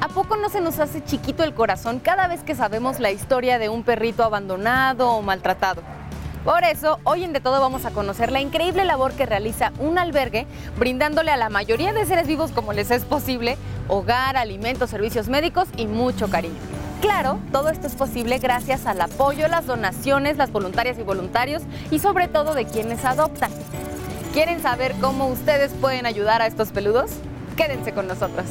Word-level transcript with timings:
¿A 0.00 0.06
poco 0.06 0.36
no 0.36 0.48
se 0.48 0.60
nos 0.60 0.78
hace 0.78 1.02
chiquito 1.02 1.42
el 1.42 1.54
corazón 1.54 1.98
cada 1.98 2.28
vez 2.28 2.44
que 2.44 2.54
sabemos 2.54 3.00
la 3.00 3.10
historia 3.10 3.58
de 3.58 3.68
un 3.68 3.82
perrito 3.82 4.22
abandonado 4.22 5.10
o 5.10 5.22
maltratado? 5.22 5.82
Por 6.44 6.62
eso, 6.62 7.00
hoy 7.02 7.24
en 7.24 7.32
De 7.32 7.40
Todo 7.40 7.60
vamos 7.60 7.84
a 7.84 7.90
conocer 7.90 8.30
la 8.30 8.40
increíble 8.40 8.84
labor 8.84 9.12
que 9.12 9.26
realiza 9.26 9.72
un 9.80 9.98
albergue, 9.98 10.46
brindándole 10.78 11.32
a 11.32 11.36
la 11.36 11.48
mayoría 11.48 11.92
de 11.92 12.06
seres 12.06 12.28
vivos 12.28 12.52
como 12.52 12.72
les 12.72 12.92
es 12.92 13.04
posible, 13.04 13.58
hogar, 13.88 14.36
alimentos, 14.36 14.88
servicios 14.88 15.28
médicos 15.28 15.68
y 15.76 15.88
mucho 15.88 16.30
cariño. 16.30 16.54
Claro, 17.00 17.40
todo 17.50 17.68
esto 17.68 17.88
es 17.88 17.96
posible 17.96 18.38
gracias 18.38 18.86
al 18.86 19.00
apoyo, 19.00 19.48
las 19.48 19.66
donaciones, 19.66 20.36
las 20.36 20.52
voluntarias 20.52 20.96
y 20.98 21.02
voluntarios 21.02 21.64
y 21.90 21.98
sobre 21.98 22.28
todo 22.28 22.54
de 22.54 22.66
quienes 22.66 23.04
adoptan. 23.04 23.50
¿Quieren 24.32 24.62
saber 24.62 24.94
cómo 25.00 25.26
ustedes 25.26 25.72
pueden 25.72 26.06
ayudar 26.06 26.40
a 26.40 26.46
estos 26.46 26.70
peludos? 26.70 27.10
Quédense 27.56 27.92
con 27.92 28.06
nosotros. 28.06 28.46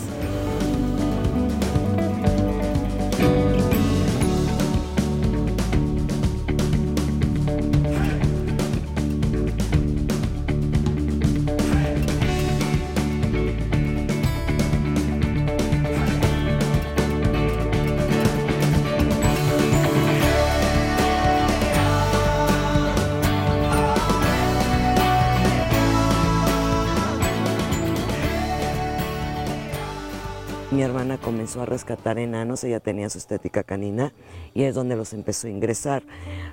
A 31.62 31.66
rescatar 31.66 32.20
enanos, 32.20 32.64
ella 32.64 32.80
tenía 32.80 33.10
su 33.10 33.18
estética 33.18 33.64
canina 33.64 34.14
y 34.54 34.64
es 34.64 34.76
donde 34.76 34.96
los 34.96 35.14
empezó 35.14 35.48
a 35.48 35.50
ingresar. 35.50 36.04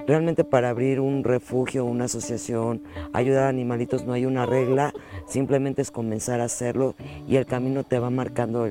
Realmente 0.07 0.45
para 0.45 0.71
abrir 0.71 1.01
un 1.01 1.25
refugio, 1.25 1.85
una 1.85 2.05
asociación, 2.05 2.83
ayudar 3.13 3.45
a 3.45 3.49
animalitos 3.49 4.05
no 4.05 4.13
hay 4.13 4.27
una 4.27 4.47
regla, 4.47 4.93
simplemente 5.27 5.83
es 5.83 5.91
comenzar 5.91 6.41
a 6.41 6.45
hacerlo 6.45 6.95
y 7.29 7.37
el 7.37 7.47
camino 7.47 7.85
te 7.85 7.99
va 7.99 8.11
marcando 8.11 8.69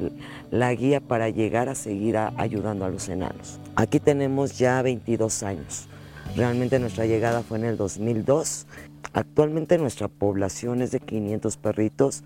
la 0.52 0.73
guía 0.73 1.00
para 1.00 1.30
llegar 1.30 1.70
a 1.70 1.76
seguir 1.76 2.17
ayudando 2.17 2.86
a 2.86 2.89
los 2.89 3.09
enanos. 3.09 3.59
Aquí 3.76 4.00
tenemos 4.00 4.58
ya 4.58 4.81
22 4.81 5.44
años. 5.44 5.88
Realmente 6.36 6.80
nuestra 6.80 7.06
llegada 7.06 7.44
fue 7.44 7.59
en 7.59 7.66
el 7.66 7.78
2002. 7.78 8.66
Actualmente 9.14 9.78
nuestra 9.78 10.08
población 10.08 10.81
es 10.81 10.92
de 10.92 11.00
500 11.00 11.58
perritos, 11.58 12.23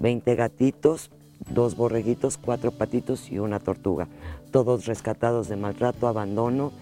20 0.00 0.34
gatitos, 0.34 1.10
dos 1.54 1.76
borreguitos, 1.76 2.38
cuatro 2.38 2.70
patitos 2.70 3.30
y 3.30 3.38
una 3.38 3.58
tortuga. 3.60 4.08
Todos 4.50 4.86
rescatados 4.86 5.48
de 5.48 5.56
maltrato, 5.56 6.08
abandono, 6.08 6.72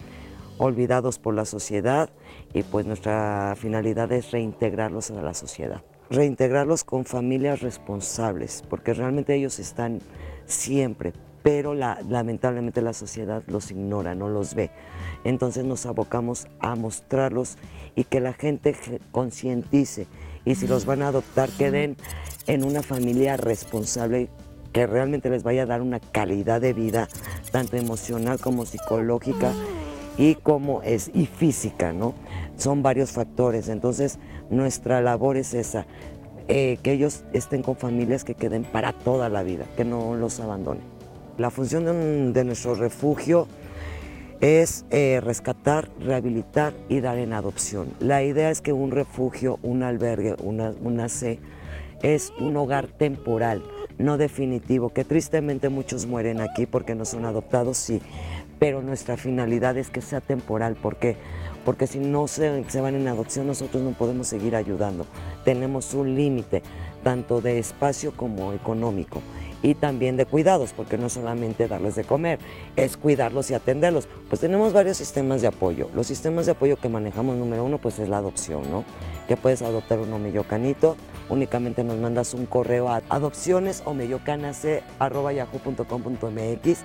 olvidados 0.58 1.18
por 1.18 1.34
la 1.34 1.44
sociedad 1.44 2.10
y 2.52 2.62
pues 2.62 2.86
nuestra 2.86 3.54
finalidad 3.56 4.10
es 4.12 4.30
reintegrarlos 4.30 5.10
a 5.10 5.22
la 5.22 5.34
sociedad. 5.34 5.82
Reintegrarlos 6.10 6.84
con 6.84 7.04
familias 7.04 7.60
responsables, 7.60 8.62
porque 8.68 8.92
realmente 8.94 9.34
ellos 9.34 9.58
están 9.58 10.00
siempre, 10.46 11.12
pero 11.42 11.72
la- 11.74 12.00
lamentablemente 12.08 12.82
la 12.82 12.92
sociedad 12.92 13.42
los 13.46 13.70
ignora, 13.70 14.14
no 14.14 14.28
los 14.28 14.54
ve. 14.54 14.70
Entonces 15.24 15.64
nos 15.64 15.86
abocamos 15.86 16.46
a 16.58 16.74
mostrarlos 16.74 17.56
y 17.94 18.04
que 18.04 18.20
la 18.20 18.32
gente 18.32 18.74
ge- 18.74 19.00
concientice 19.12 20.06
y 20.44 20.56
si 20.56 20.66
los 20.66 20.84
van 20.84 21.02
a 21.02 21.08
adoptar 21.08 21.48
queden 21.50 21.96
en 22.46 22.64
una 22.64 22.82
familia 22.82 23.36
responsable 23.36 24.28
que 24.72 24.86
realmente 24.86 25.30
les 25.30 25.42
vaya 25.42 25.62
a 25.62 25.66
dar 25.66 25.82
una 25.82 26.00
calidad 26.00 26.60
de 26.60 26.72
vida, 26.72 27.08
tanto 27.50 27.76
emocional 27.76 28.38
como 28.38 28.66
psicológica 28.66 29.52
y 30.16 30.34
como 30.34 30.82
es 30.82 31.10
y 31.14 31.26
física, 31.26 31.92
¿no? 31.92 32.14
Son 32.56 32.82
varios 32.82 33.12
factores. 33.12 33.68
Entonces, 33.68 34.18
nuestra 34.50 35.00
labor 35.00 35.36
es 35.36 35.54
esa, 35.54 35.86
eh, 36.48 36.78
que 36.82 36.92
ellos 36.92 37.24
estén 37.32 37.62
con 37.62 37.76
familias 37.76 38.24
que 38.24 38.34
queden 38.34 38.64
para 38.64 38.92
toda 38.92 39.28
la 39.28 39.42
vida, 39.42 39.64
que 39.76 39.84
no 39.84 40.14
los 40.16 40.40
abandonen. 40.40 40.82
La 41.38 41.50
función 41.50 42.32
de, 42.34 42.44
nuestro 42.44 42.74
refugio 42.74 43.46
es 44.40 44.84
eh, 44.90 45.20
rescatar, 45.22 45.88
rehabilitar 46.00 46.74
y 46.88 47.00
dar 47.00 47.18
en 47.18 47.32
adopción. 47.32 47.88
La 47.98 48.22
idea 48.22 48.50
es 48.50 48.60
que 48.60 48.72
un 48.72 48.90
refugio, 48.90 49.58
un 49.62 49.82
albergue, 49.82 50.36
una, 50.42 50.74
una 50.82 51.08
C, 51.08 51.38
es 52.02 52.32
un 52.38 52.56
hogar 52.56 52.88
temporal, 52.88 53.62
no 54.00 54.18
definitivo, 54.18 54.90
que 54.90 55.04
tristemente 55.04 55.68
muchos 55.68 56.06
mueren 56.06 56.40
aquí 56.40 56.66
porque 56.66 56.94
no 56.94 57.04
son 57.04 57.24
adoptados, 57.24 57.76
sí, 57.76 58.00
pero 58.58 58.82
nuestra 58.82 59.16
finalidad 59.16 59.76
es 59.76 59.90
que 59.90 60.00
sea 60.00 60.20
temporal, 60.20 60.76
porque 60.80 61.16
porque 61.64 61.86
si 61.86 61.98
no 61.98 62.26
se, 62.26 62.64
van 62.80 62.94
en 62.94 63.08
adopción 63.08 63.46
nosotros 63.46 63.82
no 63.82 63.90
podemos 63.90 64.26
seguir 64.26 64.56
ayudando. 64.56 65.06
Tenemos 65.44 65.92
un 65.94 66.14
límite, 66.14 66.62
tanto 67.02 67.40
de 67.40 67.58
espacio 67.58 68.12
como 68.16 68.52
económico, 68.52 69.20
y 69.62 69.74
también 69.74 70.16
de 70.16 70.24
cuidados, 70.24 70.72
porque 70.72 70.96
no 70.96 71.10
solamente 71.10 71.68
darles 71.68 71.94
de 71.94 72.04
comer, 72.04 72.38
es 72.76 72.96
cuidarlos 72.96 73.50
y 73.50 73.54
atenderlos. 73.54 74.08
Pues 74.28 74.40
tenemos 74.40 74.72
varios 74.72 74.96
sistemas 74.96 75.42
de 75.42 75.48
apoyo. 75.48 75.90
Los 75.94 76.06
sistemas 76.06 76.46
de 76.46 76.52
apoyo 76.52 76.76
que 76.76 76.88
manejamos, 76.88 77.36
número 77.36 77.64
uno, 77.64 77.76
pues 77.76 77.98
es 77.98 78.08
la 78.08 78.18
adopción, 78.18 78.62
¿no? 78.70 78.84
Que 79.28 79.36
puedes 79.36 79.60
adoptar 79.60 79.98
un 79.98 80.12
omellocanito, 80.12 80.96
únicamente 81.30 81.82
nos 81.84 81.96
mandas 81.96 82.34
un 82.34 82.44
correo 82.46 82.88
a 82.90 83.00
adopciones 83.08 83.82
yahoo.com.mx 85.34 86.78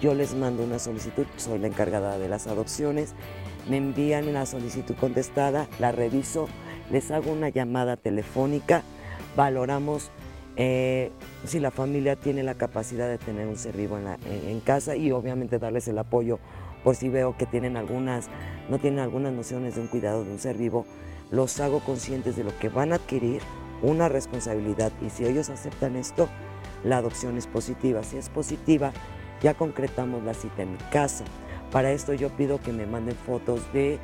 yo 0.00 0.14
les 0.14 0.34
mando 0.36 0.62
una 0.62 0.78
solicitud, 0.78 1.26
soy 1.36 1.58
la 1.58 1.66
encargada 1.66 2.18
de 2.18 2.28
las 2.28 2.46
adopciones, 2.46 3.14
me 3.68 3.78
envían 3.78 4.32
la 4.32 4.46
solicitud 4.46 4.94
contestada, 4.94 5.66
la 5.80 5.90
reviso, 5.90 6.46
les 6.92 7.10
hago 7.10 7.32
una 7.32 7.48
llamada 7.48 7.96
telefónica, 7.96 8.82
valoramos 9.36 10.12
eh, 10.56 11.10
si 11.44 11.58
la 11.58 11.72
familia 11.72 12.14
tiene 12.14 12.44
la 12.44 12.54
capacidad 12.54 13.08
de 13.08 13.18
tener 13.18 13.48
un 13.48 13.56
ser 13.56 13.76
vivo 13.76 13.98
en- 13.98 14.16
en 14.48 14.60
casa 14.60 14.94
y 14.94 15.10
obviamente 15.10 15.58
darles 15.58 15.88
el 15.88 15.98
apoyo 15.98 16.38
por 16.84 16.94
si 16.94 17.08
veo 17.08 17.36
que 17.36 17.46
tienen 17.46 17.76
algunas, 17.76 18.28
no 18.68 18.78
tienen 18.78 19.00
algunas 19.00 19.32
nociones 19.32 19.74
de 19.74 19.80
un 19.80 19.88
cuidado 19.88 20.24
de 20.24 20.30
un 20.30 20.38
ser 20.38 20.56
vivo, 20.56 20.86
los 21.32 21.58
hago 21.58 21.80
conscientes 21.80 22.36
de 22.36 22.44
lo 22.44 22.56
que 22.58 22.68
van 22.68 22.92
a 22.92 22.96
adquirir, 22.96 23.40
una 23.82 24.08
responsabilidad 24.08 24.92
y 25.00 25.10
si 25.10 25.24
ellos 25.24 25.50
aceptan 25.50 25.96
esto, 25.96 26.28
la 26.84 26.98
adopción 26.98 27.36
es 27.36 27.46
positiva. 27.46 28.02
Si 28.04 28.16
es 28.16 28.28
positiva, 28.28 28.92
ya 29.42 29.54
concretamos 29.54 30.22
la 30.24 30.34
cita 30.34 30.62
en 30.62 30.72
mi 30.72 30.78
casa. 30.92 31.24
Para 31.70 31.90
esto 31.92 32.12
yo 32.14 32.30
pido 32.30 32.60
que 32.60 32.72
me 32.72 32.86
manden 32.86 33.16
fotos 33.16 33.60
de 33.72 33.98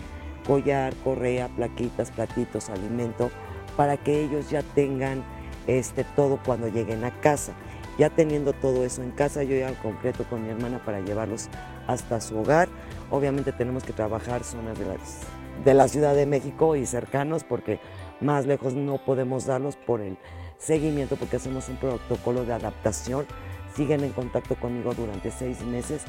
collar, 0.47 0.95
correa, 1.03 1.49
plaquitas, 1.49 2.11
platitos, 2.11 2.69
alimento, 2.69 3.31
para 3.77 3.97
que 3.97 4.23
ellos 4.23 4.51
ya 4.51 4.63
tengan 4.75 5.25
este, 5.67 6.05
todo 6.05 6.39
cuando 6.45 6.69
lleguen 6.69 7.05
a 7.05 7.11
casa. 7.21 7.53
Ya 7.99 8.11
teniendo 8.11 8.53
todo 8.53 8.85
eso 8.85 9.03
en 9.03 9.13
casa, 9.13 9.45
yo 9.45 9.57
ya 9.57 9.73
concreto 9.81 10.25
con 10.29 10.43
mi 10.43 10.51
hermana 10.51 10.85
para 10.85 11.01
llevarlos 11.01 11.49
hasta 11.87 12.21
su 12.21 12.37
hogar. 12.39 12.69
Obviamente 13.11 13.53
tenemos 13.53 13.85
que 13.85 13.93
trabajar 13.93 14.43
zonas 14.45 14.79
de, 14.79 14.85
las- 14.87 15.21
de 15.65 15.75
la 15.75 15.87
Ciudad 15.89 16.15
de 16.15 16.27
México 16.27 16.75
y 16.77 16.87
cercanos 16.87 17.45
porque 17.45 17.79
más 18.21 18.47
lejos 18.47 18.75
no 18.75 18.99
podemos 18.99 19.47
darlos 19.47 19.77
por 19.77 20.01
el 20.01 20.17
seguimiento 20.59 21.17
porque 21.17 21.37
hacemos 21.37 21.69
un 21.69 21.77
protocolo 21.77 22.45
de 22.45 22.53
adaptación. 22.53 23.27
Siguen 23.75 24.05
en 24.05 24.13
contacto 24.13 24.55
conmigo 24.55 24.95
durante 24.95 25.31
seis 25.31 25.63
meses. 25.63 26.03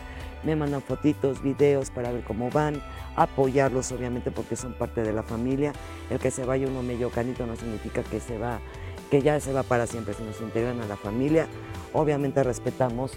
Me 0.44 0.56
mandan 0.56 0.82
fotitos, 0.82 1.42
videos 1.42 1.90
para 1.90 2.12
ver 2.12 2.24
cómo 2.24 2.52
van, 2.52 2.82
apoyarlos 3.16 3.92
obviamente 3.92 4.30
porque 4.30 4.56
son 4.56 4.74
parte 4.74 5.02
de 5.02 5.14
la 5.14 5.24
familia. 5.24 5.74
El 6.12 6.20
que 6.20 6.30
se 6.30 6.46
vaya 6.46 6.68
uno 6.68 6.84
medio 6.84 7.10
canito 7.10 7.48
no 7.48 7.56
significa 7.56 8.04
que 8.04 8.20
se 8.20 8.38
va, 8.38 8.60
que 9.10 9.24
ya 9.24 9.40
se 9.40 9.52
va 9.52 9.64
para 9.64 9.88
siempre, 9.88 10.14
sino 10.14 10.32
se 10.34 10.44
integran 10.44 10.80
a 10.82 10.86
la 10.86 10.96
familia. 10.96 11.48
Obviamente 11.94 12.44
respetamos 12.44 13.14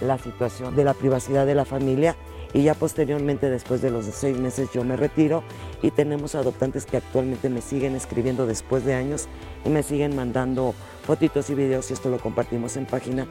la 0.00 0.18
situación 0.18 0.74
de 0.74 0.84
la 0.84 0.94
privacidad 0.94 1.46
de 1.46 1.54
la 1.54 1.64
familia 1.64 2.16
y 2.54 2.62
ya 2.62 2.74
posteriormente, 2.74 3.48
después 3.48 3.80
de 3.80 3.90
los 3.90 4.04
seis 4.06 4.36
meses, 4.36 4.68
yo 4.72 4.84
me 4.84 4.96
retiro 4.96 5.42
y 5.82 5.90
tenemos 5.90 6.34
adoptantes 6.34 6.84
que 6.84 6.98
actualmente 6.98 7.48
me 7.48 7.62
siguen 7.62 7.96
escribiendo 7.96 8.46
después 8.46 8.84
de 8.84 8.94
años 8.94 9.28
y 9.64 9.70
me 9.70 9.82
siguen 9.82 10.14
mandando 10.14 10.74
fotitos 11.06 11.48
y 11.50 11.54
videos 11.54 11.90
y 11.90 11.94
esto 11.94 12.10
lo 12.10 12.18
compartimos 12.18 12.76
en 12.76 12.86
página 12.86 13.26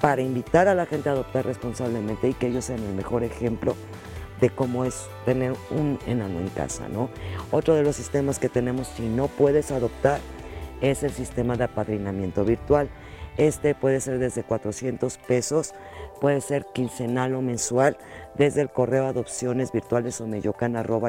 para 0.00 0.22
invitar 0.22 0.68
a 0.68 0.74
la 0.74 0.86
gente 0.86 1.08
a 1.08 1.12
adoptar 1.12 1.44
responsablemente 1.44 2.28
y 2.28 2.34
que 2.34 2.48
ellos 2.48 2.64
sean 2.64 2.80
el 2.80 2.94
mejor 2.94 3.24
ejemplo 3.24 3.76
de 4.40 4.50
cómo 4.50 4.84
es 4.84 5.06
tener 5.24 5.54
un 5.70 5.98
enano 6.06 6.40
en 6.40 6.48
casa, 6.48 6.88
¿no? 6.88 7.10
Otro 7.52 7.74
de 7.74 7.84
los 7.84 7.94
sistemas 7.94 8.40
que 8.40 8.48
tenemos 8.48 8.88
si 8.88 9.02
no 9.02 9.28
puedes 9.28 9.70
adoptar 9.70 10.18
es 10.80 11.04
el 11.04 11.12
sistema 11.12 11.56
de 11.56 11.64
apadrinamiento 11.64 12.44
virtual. 12.44 12.88
Este 13.36 13.74
puede 13.74 14.00
ser 14.00 14.18
desde 14.18 14.42
400 14.42 15.18
pesos, 15.18 15.74
puede 16.20 16.40
ser 16.40 16.66
quincenal 16.72 17.34
o 17.34 17.42
mensual 17.42 17.96
desde 18.34 18.60
el 18.60 18.70
correo 18.70 19.06
adopciones 19.06 19.72
virtuales 19.72 20.20
o 20.20 20.26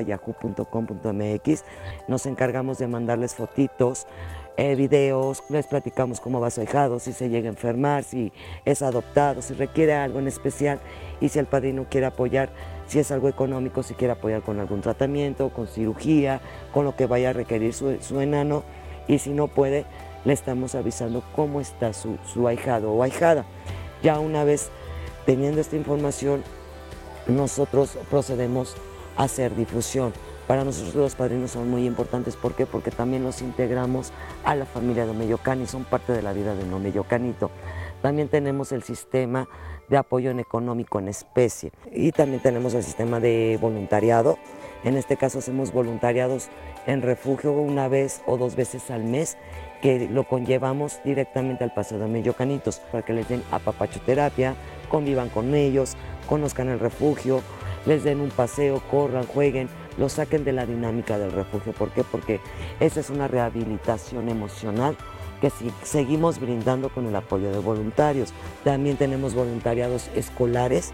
yahoo.com.mx. 0.01 1.63
Nos 2.07 2.25
encargamos 2.25 2.77
de 2.77 2.87
mandarles 2.87 3.35
fotitos, 3.35 4.07
eh, 4.55 4.75
videos, 4.75 5.43
les 5.49 5.65
platicamos 5.65 6.19
cómo 6.19 6.39
va 6.39 6.51
su 6.51 6.61
ahijado, 6.61 6.99
si 6.99 7.11
se 7.11 7.29
llega 7.29 7.49
a 7.49 7.53
enfermar, 7.53 8.03
si 8.03 8.31
es 8.65 8.83
adoptado, 8.83 9.41
si 9.41 9.55
requiere 9.55 9.93
algo 9.93 10.19
en 10.19 10.27
especial 10.27 10.79
y 11.19 11.29
si 11.29 11.39
el 11.39 11.47
padrino 11.47 11.87
quiere 11.89 12.05
apoyar, 12.05 12.49
si 12.85 12.99
es 12.99 13.11
algo 13.11 13.29
económico, 13.29 13.81
si 13.81 13.95
quiere 13.95 14.13
apoyar 14.13 14.43
con 14.43 14.59
algún 14.59 14.81
tratamiento, 14.81 15.49
con 15.49 15.67
cirugía, 15.67 16.39
con 16.71 16.85
lo 16.85 16.95
que 16.95 17.07
vaya 17.07 17.31
a 17.31 17.33
requerir 17.33 17.73
su, 17.73 18.19
enano 18.19 18.63
y 19.07 19.17
si 19.17 19.31
no 19.31 19.47
puede, 19.47 19.85
le 20.25 20.33
estamos 20.33 20.75
avisando 20.75 21.23
cómo 21.35 21.61
está 21.61 21.93
su, 21.93 22.17
su 22.25 22.47
ahijado 22.47 22.91
o 22.91 23.03
ahijada. 23.03 23.45
Ya 24.01 24.19
una 24.19 24.43
vez 24.43 24.69
teniendo 25.25 25.61
esta 25.61 25.75
información, 25.75 26.43
nosotros 27.27 27.97
procedemos 28.09 28.75
a 29.15 29.23
hacer 29.23 29.55
difusión. 29.55 30.13
Para 30.47 30.65
nosotros 30.65 30.95
los 30.95 31.15
padrinos 31.15 31.51
son 31.51 31.69
muy 31.69 31.85
importantes, 31.85 32.35
¿por 32.35 32.53
qué? 32.53 32.65
Porque 32.65 32.91
también 32.91 33.23
los 33.23 33.41
integramos 33.41 34.11
a 34.43 34.55
la 34.55 34.65
familia 34.65 35.05
de 35.05 35.13
y 35.13 35.67
son 35.67 35.85
parte 35.85 36.11
de 36.11 36.21
la 36.21 36.33
vida 36.33 36.53
de 36.53 36.65
Nomeyocanito. 36.65 37.49
También 38.01 38.27
tenemos 38.27 38.73
el 38.73 38.83
sistema 38.83 39.47
de 39.87 39.95
apoyo 39.95 40.31
en 40.31 40.41
económico 40.41 40.99
en 40.99 41.07
especie 41.07 41.71
y 41.91 42.11
también 42.11 42.41
tenemos 42.41 42.73
el 42.73 42.83
sistema 42.83 43.21
de 43.21 43.57
voluntariado. 43.61 44.37
En 44.83 44.97
este 44.97 45.15
caso 45.15 45.39
hacemos 45.39 45.71
voluntariados 45.71 46.49
en 46.87 47.01
refugio 47.01 47.53
una 47.53 47.87
vez 47.87 48.21
o 48.25 48.35
dos 48.35 48.57
veces 48.57 48.91
al 48.91 49.05
mes 49.05 49.37
que 49.83 50.07
lo 50.09 50.23
conllevamos 50.23 51.01
directamente 51.03 51.65
al 51.65 51.73
Paseo 51.73 51.99
de 51.99 52.07
Mellocanitos 52.07 52.79
para 52.89 53.03
que 53.03 53.11
les 53.11 53.27
den 53.27 53.43
apapachoterapia, 53.51 54.55
convivan 54.89 55.27
con 55.27 55.53
ellos, 55.53 55.97
conozcan 56.29 56.69
el 56.69 56.79
refugio, 56.79 57.41
les 57.85 58.05
den 58.05 58.21
un 58.21 58.29
paseo, 58.29 58.81
corran, 58.89 59.25
jueguen, 59.25 59.67
lo 59.97 60.07
saquen 60.07 60.45
de 60.45 60.53
la 60.53 60.65
dinámica 60.65 61.19
del 61.19 61.33
refugio. 61.33 61.73
¿Por 61.73 61.91
qué? 61.91 62.05
Porque 62.05 62.39
esa 62.79 63.01
es 63.01 63.09
una 63.09 63.27
rehabilitación 63.27 64.29
emocional 64.29 64.95
que 65.41 65.49
si 65.49 65.69
seguimos 65.83 66.39
brindando 66.39 66.87
con 66.87 67.05
el 67.05 67.15
apoyo 67.17 67.51
de 67.51 67.59
voluntarios. 67.59 68.33
También 68.63 68.95
tenemos 68.95 69.35
voluntariados 69.35 70.09
escolares, 70.15 70.93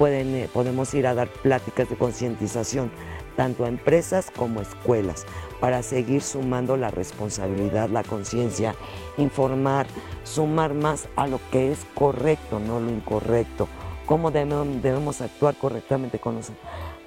Eh, 0.00 0.48
podemos 0.52 0.92
ir 0.94 1.06
a 1.06 1.14
dar 1.14 1.28
pláticas 1.28 1.88
de 1.88 1.96
concientización 1.96 2.90
tanto 3.36 3.64
a 3.64 3.68
empresas 3.68 4.30
como 4.30 4.60
a 4.60 4.62
escuelas 4.62 5.24
para 5.60 5.82
seguir 5.82 6.22
sumando 6.22 6.76
la 6.76 6.90
responsabilidad, 6.90 7.88
la 7.88 8.02
conciencia, 8.02 8.74
informar, 9.16 9.86
sumar 10.24 10.74
más 10.74 11.08
a 11.16 11.26
lo 11.26 11.40
que 11.50 11.72
es 11.72 11.86
correcto, 11.94 12.60
no 12.60 12.80
lo 12.80 12.90
incorrecto 12.90 13.68
cómo 14.06 14.30
debemos, 14.30 15.20
actuar 15.20 15.54
correctamente 15.56 16.18
con 16.18 16.36
los 16.36 16.52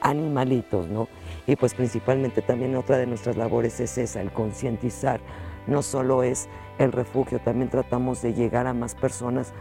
animalitos, 0.02 0.88
¿no? 0.88 1.08
Y 1.46 1.56
pues 1.56 1.74
principalmente 1.74 2.42
también 2.42 2.76
otra 2.76 2.98
de 2.98 3.08
nuestras 3.08 3.38
labores 3.38 3.80
es 3.80 3.98
esa, 3.98 4.22
el 4.22 4.32
concientizar. 4.32 5.20
No 5.68 5.82
solo 5.82 6.24
es 6.24 6.48
el 6.78 6.92
refugio, 6.92 7.40
también 7.40 7.70
tratamos 7.70 8.22
de 8.22 8.34
llegar 8.34 8.68
a 8.68 8.74
más 8.74 8.96
personas 8.96 9.54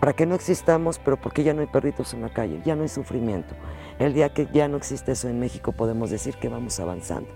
para 0.00 0.12
que 0.12 0.26
no 0.26 0.34
existamos, 0.34 0.98
pero 0.98 1.16
porque 1.16 1.42
ya 1.42 1.54
no 1.54 1.60
hay 1.60 1.66
perritos 1.66 2.14
en 2.14 2.22
la 2.22 2.28
calle, 2.28 2.60
ya 2.64 2.76
no 2.76 2.82
hay 2.82 2.88
sufrimiento. 2.88 3.54
El 3.98 4.14
día 4.14 4.32
que 4.32 4.46
ya 4.52 4.68
no 4.68 4.76
existe 4.76 5.12
eso 5.12 5.28
en 5.28 5.40
México 5.40 5.72
podemos 5.72 6.10
decir 6.10 6.36
que 6.36 6.48
vamos 6.48 6.78
avanzando. 6.78 7.28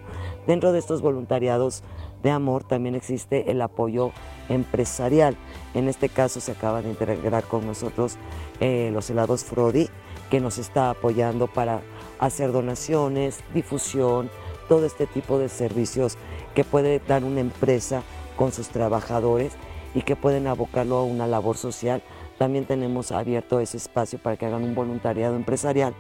Dentro 0.47 0.73
de 0.73 0.79
estos 0.79 1.03
voluntariados 1.03 1.83
de 2.23 2.31
amor 2.31 2.63
también 2.63 2.95
existe 2.95 3.51
el 3.51 3.61
apoyo 3.63 4.13
empresarial. 4.49 5.37
En 5.75 5.89
este 5.89 6.09
caso 6.09 6.41
se 6.41 6.53
acaba 6.53 6.83
de 6.83 6.91
integrar 6.91 7.45
con 7.45 7.67
nosotros 7.67 8.17
eh, 8.61 8.91
los 8.93 9.11
helados 9.11 9.45
Frodi, 9.45 9.89
que 10.31 10.41
nos 10.41 10.59
está 10.59 10.91
apoyando 10.91 11.49
para 11.49 11.81
hacer 12.21 12.53
donaciones, 12.53 13.41
difusión, 13.53 14.31
todo 14.69 14.87
este 14.87 15.07
tipo 15.07 15.39
de 15.39 15.49
servicios 15.49 16.17
que 16.55 16.65
puede 16.65 17.01
dar 17.01 17.25
una 17.25 17.41
empresa 17.41 18.03
con 18.37 18.53
sus 18.53 18.69
trabajadores 18.69 19.53
y 19.95 20.03
que 20.03 20.17
pueden 20.17 20.47
abocarlo 20.47 20.97
a 20.97 21.05
una 21.05 21.27
labor 21.27 21.57
social. 21.57 22.03
También 22.43 22.65
tenemos 22.65 23.13
abierto 23.13 23.61
ese 23.61 23.77
espacio 23.77 24.19
para 24.19 24.37
que 24.37 24.47
hagan 24.47 24.65
un 24.65 24.75
voluntariado 24.75 25.37
empresarial 25.37 25.95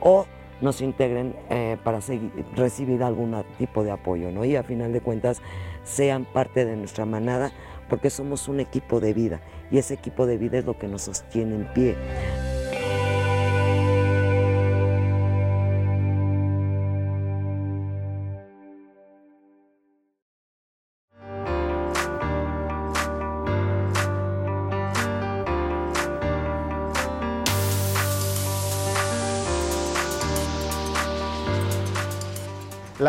o 0.00 0.26
nos 0.60 0.80
integren 0.80 1.36
eh, 1.50 1.76
para 1.84 2.00
recibir 2.56 3.04
algún 3.04 3.44
tipo 3.58 3.84
de 3.84 3.92
apoyo, 3.92 4.32
¿no? 4.32 4.44
Y 4.44 4.56
a 4.56 4.64
final 4.64 4.92
de 4.92 5.00
cuentas 5.00 5.40
sean 5.84 6.24
parte 6.24 6.64
de 6.64 6.74
nuestra 6.74 7.06
manada 7.06 7.52
porque 7.88 8.10
somos 8.10 8.48
un 8.48 8.58
equipo 8.58 8.98
de 8.98 9.14
vida 9.14 9.40
y 9.70 9.78
ese 9.78 9.94
equipo 9.94 10.26
de 10.26 10.36
vida 10.36 10.58
es 10.58 10.64
lo 10.64 10.76
que 10.76 10.88
nos 10.88 11.02
sostiene 11.02 11.54
en 11.54 11.72
pie. 11.72 11.94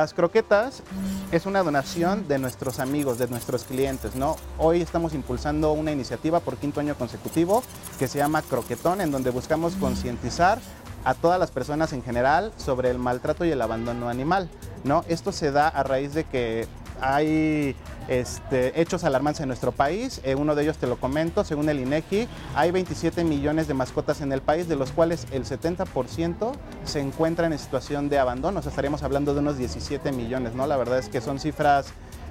Las 0.05 0.13
croquetas 0.13 0.83
es 1.31 1.47
una 1.47 1.63
donación 1.63 2.27
de 2.27 2.37
nuestros 2.37 2.79
amigos, 2.79 3.17
de 3.17 3.27
nuestros 3.27 3.63
clientes, 3.63 4.13
¿no? 4.13 4.35
Hoy 4.59 4.79
estamos 4.79 5.15
impulsando 5.15 5.71
una 5.71 5.91
iniciativa 5.91 6.41
por 6.41 6.57
quinto 6.57 6.79
año 6.79 6.93
consecutivo 6.93 7.63
que 7.97 8.07
se 8.07 8.19
llama 8.19 8.43
Croquetón, 8.43 9.01
en 9.01 9.09
donde 9.09 9.31
buscamos 9.31 9.73
concientizar 9.73 10.59
a 11.05 11.15
todas 11.15 11.39
las 11.39 11.49
personas 11.49 11.91
en 11.91 12.03
general 12.03 12.53
sobre 12.55 12.91
el 12.91 12.99
maltrato 12.99 13.45
y 13.45 13.49
el 13.49 13.59
abandono 13.59 14.07
animal, 14.07 14.47
¿no? 14.83 15.03
Esto 15.07 15.31
se 15.31 15.51
da 15.51 15.69
a 15.69 15.81
raíz 15.81 16.13
de 16.13 16.23
que 16.25 16.67
hay 17.01 17.75
este, 18.07 18.79
hechos 18.79 19.03
alarmantes 19.03 19.41
en 19.41 19.47
nuestro 19.47 19.71
país. 19.71 20.21
Eh, 20.23 20.35
uno 20.35 20.55
de 20.55 20.63
ellos 20.63 20.77
te 20.77 20.87
lo 20.87 20.97
comento, 20.97 21.43
según 21.43 21.69
el 21.69 21.79
INEGI, 21.79 22.27
hay 22.55 22.71
27 22.71 23.23
millones 23.23 23.67
de 23.67 23.73
mascotas 23.73 24.21
en 24.21 24.31
el 24.31 24.41
país, 24.41 24.67
de 24.67 24.75
los 24.75 24.91
cuales 24.91 25.27
el 25.31 25.45
70% 25.45 26.51
se 26.83 26.99
encuentran 26.99 27.53
en 27.53 27.59
situación 27.59 28.09
de 28.09 28.19
abandono. 28.19 28.59
O 28.59 28.61
sea, 28.61 28.69
estaríamos 28.69 29.03
hablando 29.03 29.33
de 29.33 29.39
unos 29.39 29.57
17 29.57 30.11
millones, 30.11 30.53
¿no? 30.53 30.67
La 30.67 30.77
verdad 30.77 30.99
es 30.99 31.09
que 31.09 31.21
son 31.21 31.39
cifras 31.39 31.87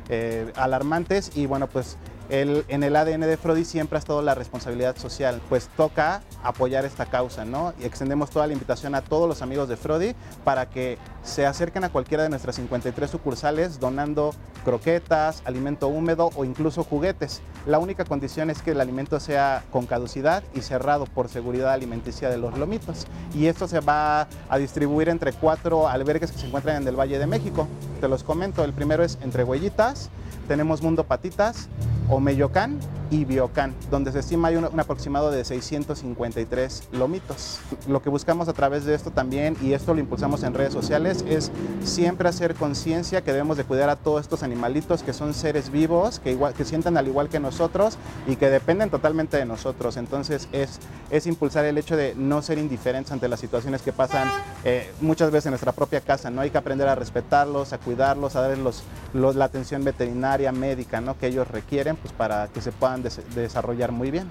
eh, 0.08 0.52
alarmantes 0.56 1.32
y 1.34 1.46
bueno, 1.46 1.66
pues 1.66 1.96
en 2.28 2.82
el 2.82 2.96
ADN 2.96 3.20
de 3.20 3.36
Frodi 3.36 3.64
siempre 3.64 3.96
ha 3.96 4.00
estado 4.00 4.22
la 4.22 4.34
responsabilidad 4.34 4.96
social, 4.96 5.40
pues 5.48 5.68
toca 5.76 6.22
apoyar 6.42 6.84
esta 6.84 7.06
causa, 7.06 7.44
¿no? 7.44 7.74
Y 7.80 7.84
extendemos 7.84 8.30
toda 8.30 8.46
la 8.46 8.52
invitación 8.52 8.94
a 8.94 9.02
todos 9.02 9.28
los 9.28 9.42
amigos 9.42 9.68
de 9.68 9.76
Frodi 9.76 10.14
para 10.42 10.68
que 10.70 10.98
se 11.22 11.46
acerquen 11.46 11.84
a 11.84 11.90
cualquiera 11.90 12.22
de 12.22 12.30
nuestras 12.30 12.56
53 12.56 13.10
sucursales 13.10 13.78
donando 13.80 14.34
croquetas, 14.64 15.42
alimento 15.44 15.88
húmedo 15.88 16.30
o 16.34 16.44
incluso 16.44 16.84
juguetes. 16.84 17.42
La 17.66 17.78
única 17.78 18.04
condición 18.04 18.50
es 18.50 18.62
que 18.62 18.70
el 18.70 18.80
alimento 18.80 19.20
sea 19.20 19.64
con 19.70 19.86
caducidad 19.86 20.42
y 20.54 20.62
cerrado 20.62 21.04
por 21.04 21.28
seguridad 21.28 21.72
alimenticia 21.72 22.30
de 22.30 22.38
los 22.38 22.58
lomitos. 22.58 23.06
Y 23.34 23.46
esto 23.46 23.68
se 23.68 23.80
va 23.80 24.28
a 24.48 24.58
distribuir 24.58 25.08
entre 25.08 25.32
cuatro 25.32 25.88
albergues 25.88 26.32
que 26.32 26.38
se 26.38 26.46
encuentran 26.46 26.82
en 26.82 26.88
el 26.88 26.98
Valle 26.98 27.18
de 27.18 27.26
México. 27.26 27.68
Te 28.00 28.08
los 28.08 28.24
comento, 28.24 28.64
el 28.64 28.72
primero 28.72 29.04
es 29.04 29.18
entre 29.22 29.44
Huellitas, 29.44 30.10
tenemos 30.48 30.82
Mundo 30.82 31.04
Patitas, 31.04 31.68
Omeyocán 32.08 32.78
y 33.14 33.24
Biocán, 33.24 33.74
donde 33.90 34.10
se 34.10 34.18
estima 34.18 34.48
hay 34.48 34.56
un, 34.56 34.64
aproximado 34.64 35.30
de 35.30 35.44
653 35.44 36.88
lomitos. 36.92 37.60
Lo 37.86 38.02
que 38.02 38.10
buscamos 38.10 38.48
a 38.48 38.52
través 38.52 38.84
de 38.84 38.94
esto 38.94 39.12
también, 39.12 39.56
y 39.62 39.72
esto 39.72 39.94
lo 39.94 40.00
impulsamos 40.00 40.42
en 40.42 40.52
redes 40.52 40.72
sociales, 40.72 41.24
es 41.28 41.52
siempre 41.84 42.28
hacer 42.28 42.56
conciencia 42.56 43.22
que 43.22 43.32
debemos 43.32 43.56
de 43.56 43.64
cuidar 43.64 43.88
a 43.88 43.94
todos 43.94 44.20
estos 44.22 44.42
animalitos 44.42 45.04
que 45.04 45.12
son 45.12 45.32
seres 45.32 45.70
vivos, 45.70 46.18
que, 46.18 46.32
igual, 46.32 46.54
que 46.54 46.64
sientan 46.64 46.96
al 46.96 47.06
igual 47.06 47.28
que 47.28 47.38
nosotros 47.38 47.98
y 48.26 48.34
que 48.34 48.50
dependen 48.50 48.90
totalmente 48.90 49.36
de 49.36 49.44
nosotros. 49.44 49.96
Entonces 49.96 50.48
es, 50.50 50.80
es 51.10 51.28
impulsar 51.28 51.64
el 51.66 51.78
hecho 51.78 51.96
de 51.96 52.14
no 52.16 52.42
ser 52.42 52.58
indiferentes 52.58 53.12
ante 53.12 53.28
las 53.28 53.38
situaciones 53.38 53.82
que 53.82 53.92
pasan 53.92 54.28
eh, 54.64 54.90
muchas 55.00 55.30
veces 55.30 55.46
en 55.46 55.50
nuestra 55.52 55.70
propia 55.70 56.00
casa. 56.00 56.30
¿no? 56.30 56.40
Hay 56.40 56.50
que 56.50 56.58
aprender 56.58 56.88
a 56.88 56.96
respetarlos, 56.96 57.72
a 57.72 57.78
cuidarlos, 57.78 58.34
a 58.34 58.40
darles 58.40 58.82
la 59.12 59.44
atención 59.44 59.84
veterinaria, 59.84 60.50
médica 60.50 61.00
¿no? 61.00 61.16
que 61.16 61.28
ellos 61.28 61.46
requieren 61.46 61.94
pues, 61.94 62.12
para 62.12 62.48
que 62.48 62.60
se 62.60 62.72
puedan 62.72 63.03
desarrollar 63.34 63.92
muy 63.92 64.10
bien. 64.10 64.28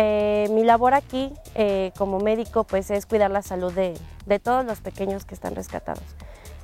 Eh, 0.00 0.46
mi 0.52 0.62
labor 0.62 0.94
aquí 0.94 1.32
eh, 1.56 1.90
como 1.98 2.20
médico 2.20 2.62
pues 2.62 2.88
es 2.92 3.04
cuidar 3.04 3.32
la 3.32 3.42
salud 3.42 3.72
de, 3.72 3.98
todos 4.38 4.64
los 4.64 4.78
pequeños 4.78 5.24
que 5.24 5.34
están 5.34 5.56
rescatados. 5.56 6.04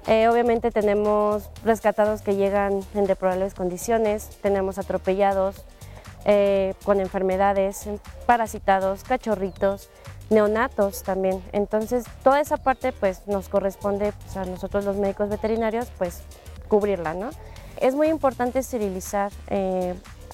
Eh, 0.06 0.28
obviamente 0.28 0.70
tenemos 0.70 1.50
rescatados 1.64 2.22
que 2.22 2.36
llegan 2.36 2.80
en 2.94 3.06
deplorables 3.06 3.54
condiciones, 3.54 4.38
tenemos 4.40 4.78
atropellados 4.78 5.64
con 6.84 7.00
enfermedades, 7.00 7.86
parasitados, 8.24 9.04
cachorritos, 9.04 9.90
neonatos 10.30 11.02
también. 11.02 11.42
Entonces 11.52 12.04
toda 12.22 12.40
esa 12.40 12.56
parte 12.56 12.92
pues 12.92 13.26
nos 13.26 13.50
corresponde 13.50 14.12
pues, 14.12 14.36
a 14.38 14.44
nosotros 14.46 14.86
los 14.86 14.96
médicos 14.96 15.28
veterinarios 15.28 15.88
pues 15.98 16.22
cubrirla, 16.68 17.12
¿no? 17.12 17.28
Es 17.78 17.94
muy 17.94 18.08
importante 18.08 18.60
esterilizar 18.60 19.32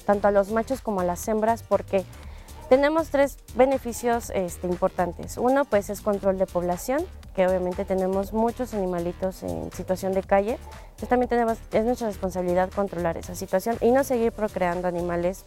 tanto 0.03 0.27
a 0.27 0.31
los 0.31 0.51
machos 0.51 0.81
como 0.81 1.01
a 1.01 1.03
las 1.03 1.27
hembras 1.27 1.63
porque 1.63 2.05
Tenemos 2.71 3.09
tres 3.09 3.35
beneficios 3.53 4.31
este, 4.33 4.65
importantes. 4.65 5.37
Uno, 5.37 5.65
pues 5.65 5.89
es 5.89 5.99
control 5.99 6.37
de 6.37 6.45
población, 6.45 7.05
que 7.35 7.45
obviamente 7.45 7.83
tenemos 7.83 8.31
muchos 8.31 8.73
animalitos 8.73 9.43
en 9.43 9.69
situación 9.73 10.13
de 10.13 10.23
calle. 10.23 10.57
Entonces 10.91 11.09
también 11.09 11.27
tenemos, 11.27 11.57
es 11.73 11.83
nuestra 11.83 12.07
responsabilidad 12.07 12.69
controlar 12.73 13.17
esa 13.17 13.35
situación 13.35 13.75
y 13.81 13.91
no 13.91 14.05
seguir 14.05 14.31
procreando 14.31 14.87
animales. 14.87 15.43